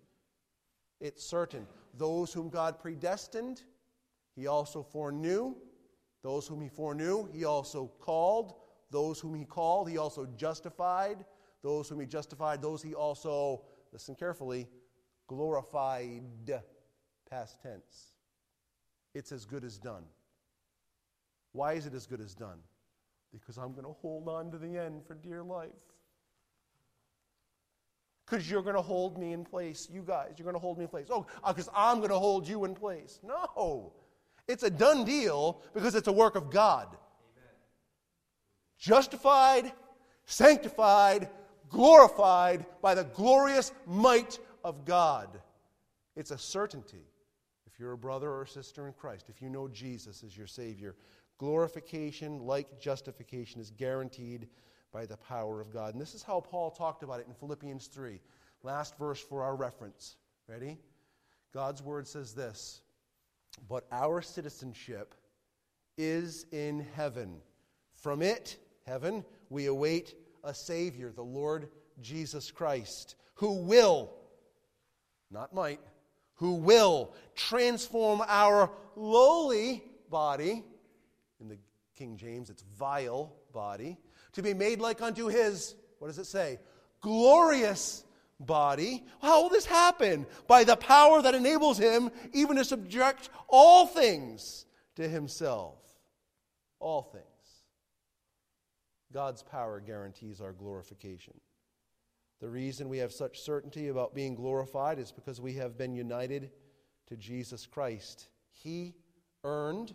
It's 0.99 1.23
certain. 1.23 1.67
Those 1.97 2.33
whom 2.33 2.49
God 2.49 2.79
predestined, 2.79 3.63
he 4.35 4.47
also 4.47 4.81
foreknew. 4.81 5.55
Those 6.23 6.47
whom 6.47 6.61
he 6.61 6.69
foreknew, 6.69 7.27
he 7.31 7.45
also 7.45 7.91
called. 7.99 8.53
Those 8.89 9.19
whom 9.19 9.35
he 9.35 9.45
called, 9.45 9.89
he 9.89 9.97
also 9.97 10.27
justified. 10.37 11.25
Those 11.61 11.89
whom 11.89 11.99
he 11.99 12.07
justified, 12.07 12.61
those 12.61 12.81
he 12.81 12.93
also, 12.95 13.61
listen 13.91 14.15
carefully, 14.15 14.67
glorified. 15.27 16.23
Past 17.29 17.61
tense. 17.61 18.15
It's 19.13 19.31
as 19.31 19.45
good 19.45 19.63
as 19.63 19.77
done. 19.77 20.03
Why 21.53 21.73
is 21.73 21.85
it 21.85 21.93
as 21.93 22.05
good 22.05 22.21
as 22.21 22.33
done? 22.33 22.59
Because 23.31 23.57
I'm 23.57 23.71
going 23.71 23.85
to 23.85 23.95
hold 24.01 24.27
on 24.27 24.51
to 24.51 24.57
the 24.57 24.77
end 24.77 25.05
for 25.05 25.13
dear 25.13 25.43
life. 25.43 25.69
Because 28.31 28.49
you're 28.49 28.61
going 28.61 28.77
to 28.77 28.81
hold 28.81 29.17
me 29.17 29.33
in 29.33 29.43
place. 29.43 29.89
You 29.91 30.03
guys, 30.03 30.35
you're 30.37 30.45
going 30.45 30.55
to 30.55 30.59
hold 30.59 30.77
me 30.77 30.85
in 30.85 30.89
place. 30.89 31.07
Oh, 31.09 31.25
because 31.45 31.67
uh, 31.67 31.71
I'm 31.75 31.97
going 31.97 32.11
to 32.11 32.17
hold 32.17 32.47
you 32.47 32.63
in 32.63 32.73
place. 32.73 33.19
No. 33.23 33.91
It's 34.47 34.63
a 34.63 34.69
done 34.69 35.03
deal 35.03 35.61
because 35.73 35.95
it's 35.95 36.07
a 36.07 36.13
work 36.13 36.37
of 36.37 36.49
God. 36.49 36.87
Amen. 36.87 37.49
Justified, 38.79 39.73
sanctified, 40.23 41.27
glorified 41.67 42.65
by 42.81 42.95
the 42.95 43.03
glorious 43.03 43.73
might 43.85 44.39
of 44.63 44.85
God. 44.85 45.41
It's 46.15 46.31
a 46.31 46.37
certainty. 46.37 47.03
If 47.65 47.81
you're 47.81 47.91
a 47.91 47.97
brother 47.97 48.29
or 48.29 48.43
a 48.43 48.47
sister 48.47 48.87
in 48.87 48.93
Christ, 48.93 49.25
if 49.27 49.41
you 49.41 49.49
know 49.49 49.67
Jesus 49.67 50.23
as 50.23 50.37
your 50.37 50.47
Savior, 50.47 50.95
glorification, 51.37 52.39
like 52.39 52.79
justification, 52.79 53.59
is 53.59 53.71
guaranteed 53.71 54.47
by 54.91 55.05
the 55.05 55.17
power 55.17 55.61
of 55.61 55.71
God. 55.71 55.93
And 55.93 56.01
this 56.01 56.13
is 56.13 56.23
how 56.23 56.41
Paul 56.41 56.71
talked 56.71 57.03
about 57.03 57.19
it 57.19 57.27
in 57.27 57.33
Philippians 57.33 57.87
3. 57.87 58.19
Last 58.63 58.97
verse 58.97 59.19
for 59.19 59.43
our 59.43 59.55
reference. 59.55 60.15
Ready? 60.47 60.77
God's 61.53 61.81
word 61.81 62.07
says 62.07 62.33
this 62.33 62.81
but 63.67 63.85
our 63.91 64.21
citizenship 64.21 65.13
is 65.97 66.45
in 66.51 66.85
heaven. 66.95 67.37
From 67.93 68.21
it, 68.21 68.57
heaven, 68.85 69.25
we 69.49 69.65
await 69.65 70.15
a 70.43 70.53
Savior, 70.53 71.11
the 71.11 71.21
Lord 71.21 71.69
Jesus 72.01 72.49
Christ, 72.49 73.15
who 73.35 73.61
will, 73.63 74.11
not 75.29 75.53
might, 75.53 75.79
who 76.35 76.55
will 76.55 77.13
transform 77.35 78.21
our 78.27 78.71
lowly 78.95 79.83
body, 80.09 80.63
in 81.39 81.47
the 81.47 81.57
King 81.95 82.17
James, 82.17 82.49
it's 82.49 82.63
vile 82.77 83.33
body, 83.53 83.97
to 84.33 84.41
be 84.41 84.53
made 84.53 84.79
like 84.79 85.01
unto 85.01 85.27
his, 85.27 85.75
what 85.99 86.07
does 86.07 86.17
it 86.17 86.25
say? 86.25 86.59
Glorious 87.01 88.03
body. 88.39 89.03
How 89.21 89.43
will 89.43 89.49
this 89.49 89.65
happen? 89.65 90.25
By 90.47 90.63
the 90.63 90.75
power 90.75 91.21
that 91.21 91.35
enables 91.35 91.77
him 91.77 92.11
even 92.33 92.57
to 92.57 92.65
subject 92.65 93.29
all 93.47 93.85
things 93.87 94.65
to 94.95 95.07
himself. 95.07 95.77
All 96.79 97.03
things. 97.03 97.25
God's 99.13 99.43
power 99.43 99.79
guarantees 99.79 100.41
our 100.41 100.53
glorification. 100.53 101.33
The 102.39 102.49
reason 102.49 102.89
we 102.89 102.97
have 102.99 103.11
such 103.11 103.41
certainty 103.41 103.89
about 103.89 104.15
being 104.15 104.33
glorified 104.35 104.97
is 104.97 105.11
because 105.11 105.39
we 105.39 105.53
have 105.55 105.77
been 105.77 105.93
united 105.93 106.49
to 107.07 107.15
Jesus 107.15 107.67
Christ. 107.67 108.29
He 108.49 108.95
earned 109.43 109.93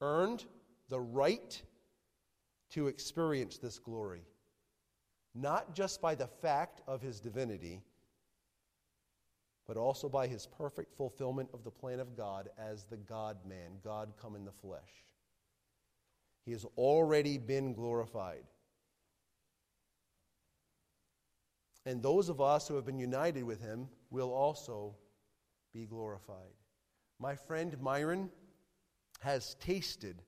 earned 0.00 0.44
the 0.88 1.00
right 1.00 1.60
to 2.76 2.86
experience 2.86 3.58
this 3.58 3.78
glory 3.78 4.22
not 5.36 5.74
just 5.74 6.00
by 6.00 6.14
the 6.14 6.26
fact 6.26 6.80
of 6.86 7.02
his 7.02 7.20
divinity, 7.20 7.82
but 9.66 9.76
also 9.76 10.08
by 10.08 10.26
his 10.26 10.46
perfect 10.46 10.94
fulfillment 10.96 11.48
of 11.52 11.62
the 11.64 11.70
plan 11.70 12.00
of 12.00 12.16
God 12.16 12.48
as 12.58 12.84
the 12.84 12.96
God 12.96 13.36
man, 13.46 13.72
God 13.84 14.14
come 14.20 14.34
in 14.34 14.44
the 14.44 14.52
flesh. 14.52 15.04
He 16.44 16.52
has 16.52 16.64
already 16.76 17.38
been 17.38 17.74
glorified. 17.74 18.44
And 21.84 22.02
those 22.02 22.28
of 22.28 22.40
us 22.40 22.66
who 22.66 22.74
have 22.74 22.86
been 22.86 22.98
united 22.98 23.44
with 23.44 23.60
him 23.60 23.88
will 24.10 24.32
also 24.32 24.94
be 25.72 25.86
glorified. 25.86 26.54
My 27.18 27.34
friend 27.34 27.76
Myron 27.80 28.30
has 29.20 29.54
tasted 29.60 30.22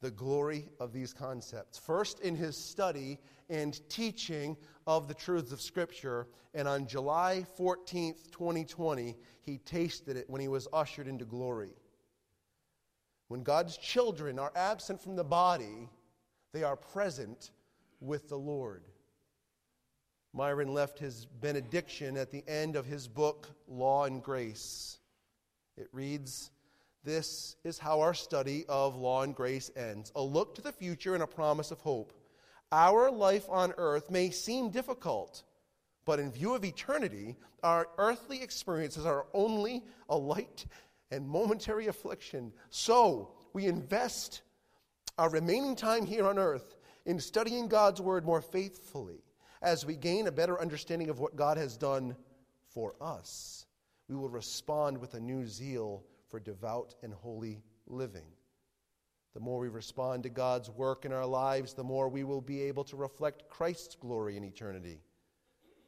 the 0.00 0.10
glory 0.10 0.68
of 0.80 0.92
these 0.92 1.12
concepts. 1.12 1.78
First, 1.78 2.20
in 2.20 2.36
his 2.36 2.56
study 2.56 3.18
and 3.50 3.80
teaching 3.88 4.56
of 4.86 5.08
the 5.08 5.14
truths 5.14 5.52
of 5.52 5.60
Scripture, 5.60 6.28
and 6.54 6.68
on 6.68 6.86
July 6.86 7.46
14th, 7.58 8.30
2020, 8.30 9.16
he 9.42 9.58
tasted 9.58 10.16
it 10.16 10.28
when 10.28 10.40
he 10.40 10.48
was 10.48 10.68
ushered 10.72 11.08
into 11.08 11.24
glory. 11.24 11.72
When 13.28 13.42
God's 13.42 13.76
children 13.76 14.38
are 14.38 14.52
absent 14.54 15.02
from 15.02 15.16
the 15.16 15.24
body, 15.24 15.88
they 16.52 16.62
are 16.62 16.76
present 16.76 17.50
with 18.00 18.28
the 18.28 18.38
Lord. 18.38 18.84
Myron 20.32 20.72
left 20.72 20.98
his 20.98 21.26
benediction 21.26 22.16
at 22.16 22.30
the 22.30 22.44
end 22.46 22.76
of 22.76 22.86
his 22.86 23.08
book, 23.08 23.48
Law 23.66 24.04
and 24.04 24.22
Grace. 24.22 24.98
It 25.76 25.88
reads, 25.92 26.50
this 27.08 27.56
is 27.64 27.78
how 27.78 28.00
our 28.00 28.12
study 28.12 28.66
of 28.68 28.94
law 28.94 29.22
and 29.22 29.34
grace 29.34 29.70
ends 29.74 30.12
a 30.14 30.22
look 30.22 30.54
to 30.54 30.60
the 30.60 30.70
future 30.70 31.14
and 31.14 31.22
a 31.22 31.26
promise 31.26 31.70
of 31.70 31.80
hope. 31.80 32.12
Our 32.70 33.10
life 33.10 33.48
on 33.48 33.72
earth 33.78 34.10
may 34.10 34.28
seem 34.28 34.68
difficult, 34.68 35.42
but 36.04 36.20
in 36.20 36.30
view 36.30 36.54
of 36.54 36.66
eternity, 36.66 37.36
our 37.62 37.88
earthly 37.96 38.42
experiences 38.42 39.06
are 39.06 39.24
only 39.32 39.84
a 40.10 40.18
light 40.18 40.66
and 41.10 41.26
momentary 41.26 41.86
affliction. 41.86 42.52
So 42.68 43.32
we 43.54 43.64
invest 43.64 44.42
our 45.16 45.30
remaining 45.30 45.76
time 45.76 46.04
here 46.04 46.26
on 46.26 46.38
earth 46.38 46.76
in 47.06 47.18
studying 47.20 47.68
God's 47.68 48.02
word 48.02 48.26
more 48.26 48.42
faithfully 48.42 49.24
as 49.62 49.86
we 49.86 49.96
gain 49.96 50.26
a 50.26 50.32
better 50.32 50.60
understanding 50.60 51.08
of 51.08 51.20
what 51.20 51.36
God 51.36 51.56
has 51.56 51.78
done 51.78 52.16
for 52.66 52.94
us. 53.00 53.64
We 54.08 54.14
will 54.14 54.28
respond 54.28 54.98
with 54.98 55.14
a 55.14 55.20
new 55.20 55.46
zeal 55.46 56.04
for 56.28 56.40
devout 56.40 56.94
and 57.02 57.12
holy 57.12 57.62
living. 57.86 58.26
The 59.34 59.40
more 59.40 59.58
we 59.58 59.68
respond 59.68 60.22
to 60.22 60.30
God's 60.30 60.70
work 60.70 61.04
in 61.04 61.12
our 61.12 61.26
lives, 61.26 61.74
the 61.74 61.84
more 61.84 62.08
we 62.08 62.24
will 62.24 62.40
be 62.40 62.62
able 62.62 62.84
to 62.84 62.96
reflect 62.96 63.48
Christ's 63.48 63.94
glory 63.94 64.36
in 64.36 64.44
eternity. 64.44 65.00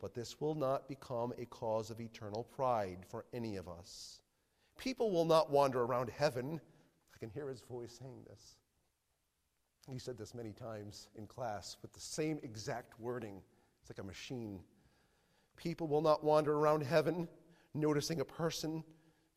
But 0.01 0.15
this 0.15 0.41
will 0.41 0.55
not 0.55 0.89
become 0.89 1.33
a 1.39 1.47
cause 1.47 1.91
of 1.91 2.01
eternal 2.01 2.45
pride 2.45 3.05
for 3.09 3.27
any 3.33 3.57
of 3.57 3.69
us. 3.69 4.21
People 4.79 5.11
will 5.11 5.25
not 5.27 5.51
wander 5.51 5.83
around 5.83 6.11
heaven 6.11 6.61
I 7.21 7.27
can 7.27 7.35
hear 7.35 7.51
his 7.51 7.61
voice 7.61 7.99
saying 8.01 8.23
this. 8.31 8.57
He 9.91 9.99
said 9.99 10.17
this 10.17 10.35
many 10.35 10.53
times 10.53 11.09
in 11.17 11.27
class 11.27 11.77
with 11.83 11.93
the 11.93 12.01
same 12.01 12.39
exact 12.43 12.99
wording. 12.99 13.43
It's 13.83 13.91
like 13.91 13.99
a 13.99 14.07
machine. 14.07 14.61
People 15.57 15.87
will 15.87 16.01
not 16.01 16.25
wander 16.25 16.55
around 16.55 16.83
heaven 16.83 17.29
noticing 17.75 18.21
a 18.21 18.25
person, 18.25 18.83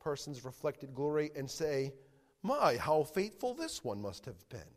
person's 0.04 0.44
reflected 0.44 0.94
glory 0.94 1.32
and 1.36 1.50
say, 1.50 1.94
"My, 2.42 2.78
how 2.78 3.04
faithful 3.04 3.54
this 3.54 3.84
one 3.84 4.02
must 4.02 4.26
have 4.26 4.48
been." 4.50 4.74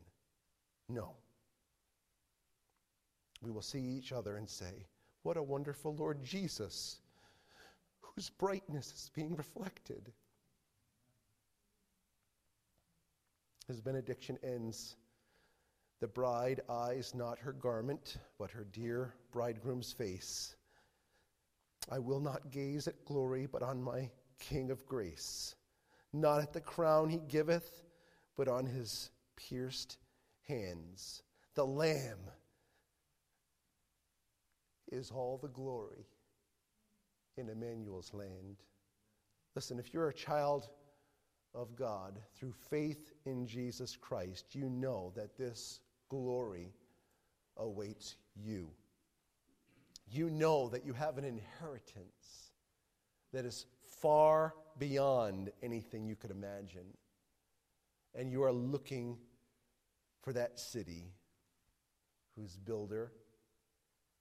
No. 0.88 1.16
We 3.42 3.50
will 3.50 3.62
see 3.62 3.80
each 3.80 4.12
other 4.12 4.36
and 4.36 4.48
say, 4.48 4.86
"What 5.22 5.36
a 5.36 5.42
wonderful 5.42 5.94
Lord 5.94 6.22
Jesus, 6.22 7.00
whose 8.00 8.30
brightness 8.30 8.92
is 8.92 9.10
being 9.14 9.34
reflected." 9.34 10.12
His 13.66 13.80
benediction 13.80 14.38
ends 14.44 14.96
the 15.98 16.06
bride 16.06 16.60
eyes 16.68 17.14
not 17.14 17.38
her 17.38 17.52
garment, 17.52 18.18
but 18.38 18.50
her 18.50 18.64
dear 18.64 19.14
bridegroom's 19.32 19.92
face. 19.92 20.54
I 21.88 21.98
will 21.98 22.20
not 22.20 22.50
gaze 22.50 22.86
at 22.86 23.04
glory, 23.04 23.46
but 23.46 23.62
on 23.62 23.82
my 23.82 24.10
King 24.38 24.70
of 24.70 24.86
grace. 24.86 25.54
Not 26.12 26.40
at 26.40 26.52
the 26.52 26.60
crown 26.60 27.08
he 27.08 27.18
giveth, 27.18 27.84
but 28.36 28.48
on 28.48 28.66
his 28.66 29.10
pierced 29.36 29.98
hands. 30.46 31.22
The 31.54 31.66
Lamb 31.66 32.18
is 34.90 35.10
all 35.10 35.38
the 35.38 35.48
glory 35.48 36.06
in 37.36 37.48
Emmanuel's 37.48 38.14
land. 38.14 38.62
Listen, 39.54 39.78
if 39.78 39.92
you're 39.92 40.08
a 40.08 40.14
child 40.14 40.68
of 41.54 41.74
God 41.74 42.20
through 42.34 42.52
faith 42.70 43.12
in 43.24 43.46
Jesus 43.46 43.96
Christ, 43.96 44.54
you 44.54 44.68
know 44.68 45.12
that 45.16 45.36
this 45.36 45.80
glory 46.08 46.72
awaits 47.56 48.16
you. 48.34 48.68
You 50.08 50.30
know 50.30 50.68
that 50.68 50.84
you 50.84 50.92
have 50.92 51.18
an 51.18 51.24
inheritance 51.24 52.52
that 53.32 53.44
is 53.44 53.66
far 54.06 54.54
beyond 54.78 55.50
anything 55.64 56.06
you 56.06 56.14
could 56.14 56.30
imagine. 56.30 56.86
And 58.14 58.30
you 58.30 58.44
are 58.44 58.52
looking 58.52 59.18
for 60.22 60.32
that 60.32 60.60
city 60.60 61.10
whose 62.36 62.56
builder 62.56 63.10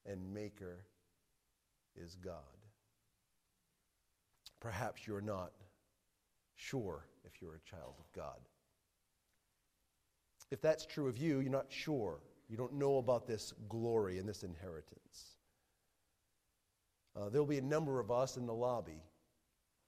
and 0.04 0.34
maker 0.34 0.88
is 1.96 2.16
God. 2.16 2.34
Perhaps 4.60 5.06
you're 5.06 5.22
not 5.22 5.52
sure 6.56 7.06
if 7.24 7.40
you're 7.40 7.54
a 7.54 7.70
child 7.70 7.94
of 8.00 8.12
God. 8.12 8.40
If 10.50 10.62
that's 10.62 10.88
true 10.88 11.08
of 11.08 11.16
you, 11.16 11.42
you're 11.42 11.52
not 11.52 11.68
sure. 11.70 12.22
You 12.50 12.58
don't 12.58 12.74
know 12.74 12.98
about 12.98 13.28
this 13.28 13.54
glory 13.70 14.18
and 14.18 14.28
this 14.28 14.42
inheritance. 14.42 15.38
Uh, 17.16 17.30
there'll 17.30 17.46
be 17.46 17.60
a 17.60 17.62
number 17.62 18.00
of 18.00 18.10
us 18.10 18.36
in 18.36 18.48
the 18.48 18.54
lobby. 18.54 19.04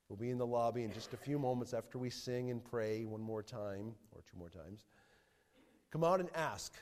We'll 0.10 0.18
be 0.18 0.30
in 0.30 0.38
the 0.38 0.46
lobby 0.46 0.84
in 0.84 0.94
just 0.94 1.14
a 1.14 1.18
few 1.18 1.38
moments 1.38 1.74
after 1.74 1.98
we 1.98 2.10
sing 2.10 2.50
and 2.50 2.64
pray 2.64 3.04
one 3.04 3.22
more 3.22 3.44
time 3.44 3.94
or 4.12 4.22
two 4.30 4.38
more 4.38 4.50
times. 4.50 4.86
Come 5.92 6.04
out 6.04 6.20
and 6.20 6.30
ask. 6.34 6.74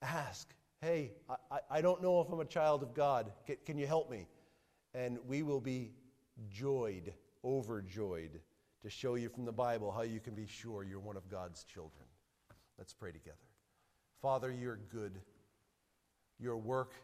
Ask. 0.00 0.54
Hey, 0.80 1.12
I, 1.50 1.58
I 1.70 1.80
don't 1.80 2.00
know 2.00 2.20
if 2.20 2.28
I'm 2.30 2.38
a 2.38 2.44
child 2.44 2.84
of 2.84 2.94
God. 2.94 3.32
Can, 3.46 3.56
can 3.66 3.78
you 3.78 3.86
help 3.86 4.10
me? 4.10 4.26
And 4.94 5.18
we 5.26 5.42
will 5.42 5.60
be 5.60 5.90
joyed, 6.50 7.12
overjoyed 7.44 8.40
to 8.82 8.90
show 8.90 9.16
you 9.16 9.28
from 9.28 9.44
the 9.44 9.52
Bible 9.52 9.90
how 9.90 10.02
you 10.02 10.20
can 10.20 10.34
be 10.34 10.46
sure 10.46 10.84
you're 10.84 11.00
one 11.00 11.16
of 11.16 11.28
God's 11.28 11.64
children. 11.64 12.04
Let's 12.78 12.94
pray 12.94 13.10
together. 13.10 13.36
Father, 14.22 14.52
you're 14.52 14.78
good. 14.92 15.20
Your 16.38 16.56
work 16.56 16.94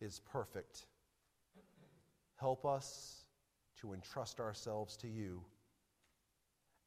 is 0.00 0.20
perfect. 0.32 0.86
Help 2.36 2.64
us 2.64 3.24
to 3.80 3.92
entrust 3.92 4.40
ourselves 4.40 4.96
to 4.98 5.08
you 5.08 5.42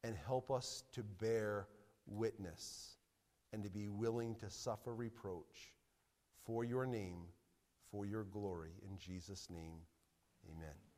and 0.04 0.16
help 0.16 0.50
us 0.50 0.84
to 0.92 1.02
bear 1.02 1.68
witness 2.06 2.96
and 3.52 3.62
to 3.62 3.70
be 3.70 3.88
willing 3.88 4.34
to 4.36 4.50
suffer 4.50 4.94
reproach 4.94 5.72
for 6.44 6.64
your 6.64 6.86
name, 6.86 7.22
for 7.90 8.04
your 8.06 8.24
glory. 8.24 8.72
In 8.88 8.98
Jesus' 8.98 9.48
name, 9.50 9.78
amen. 10.50 10.91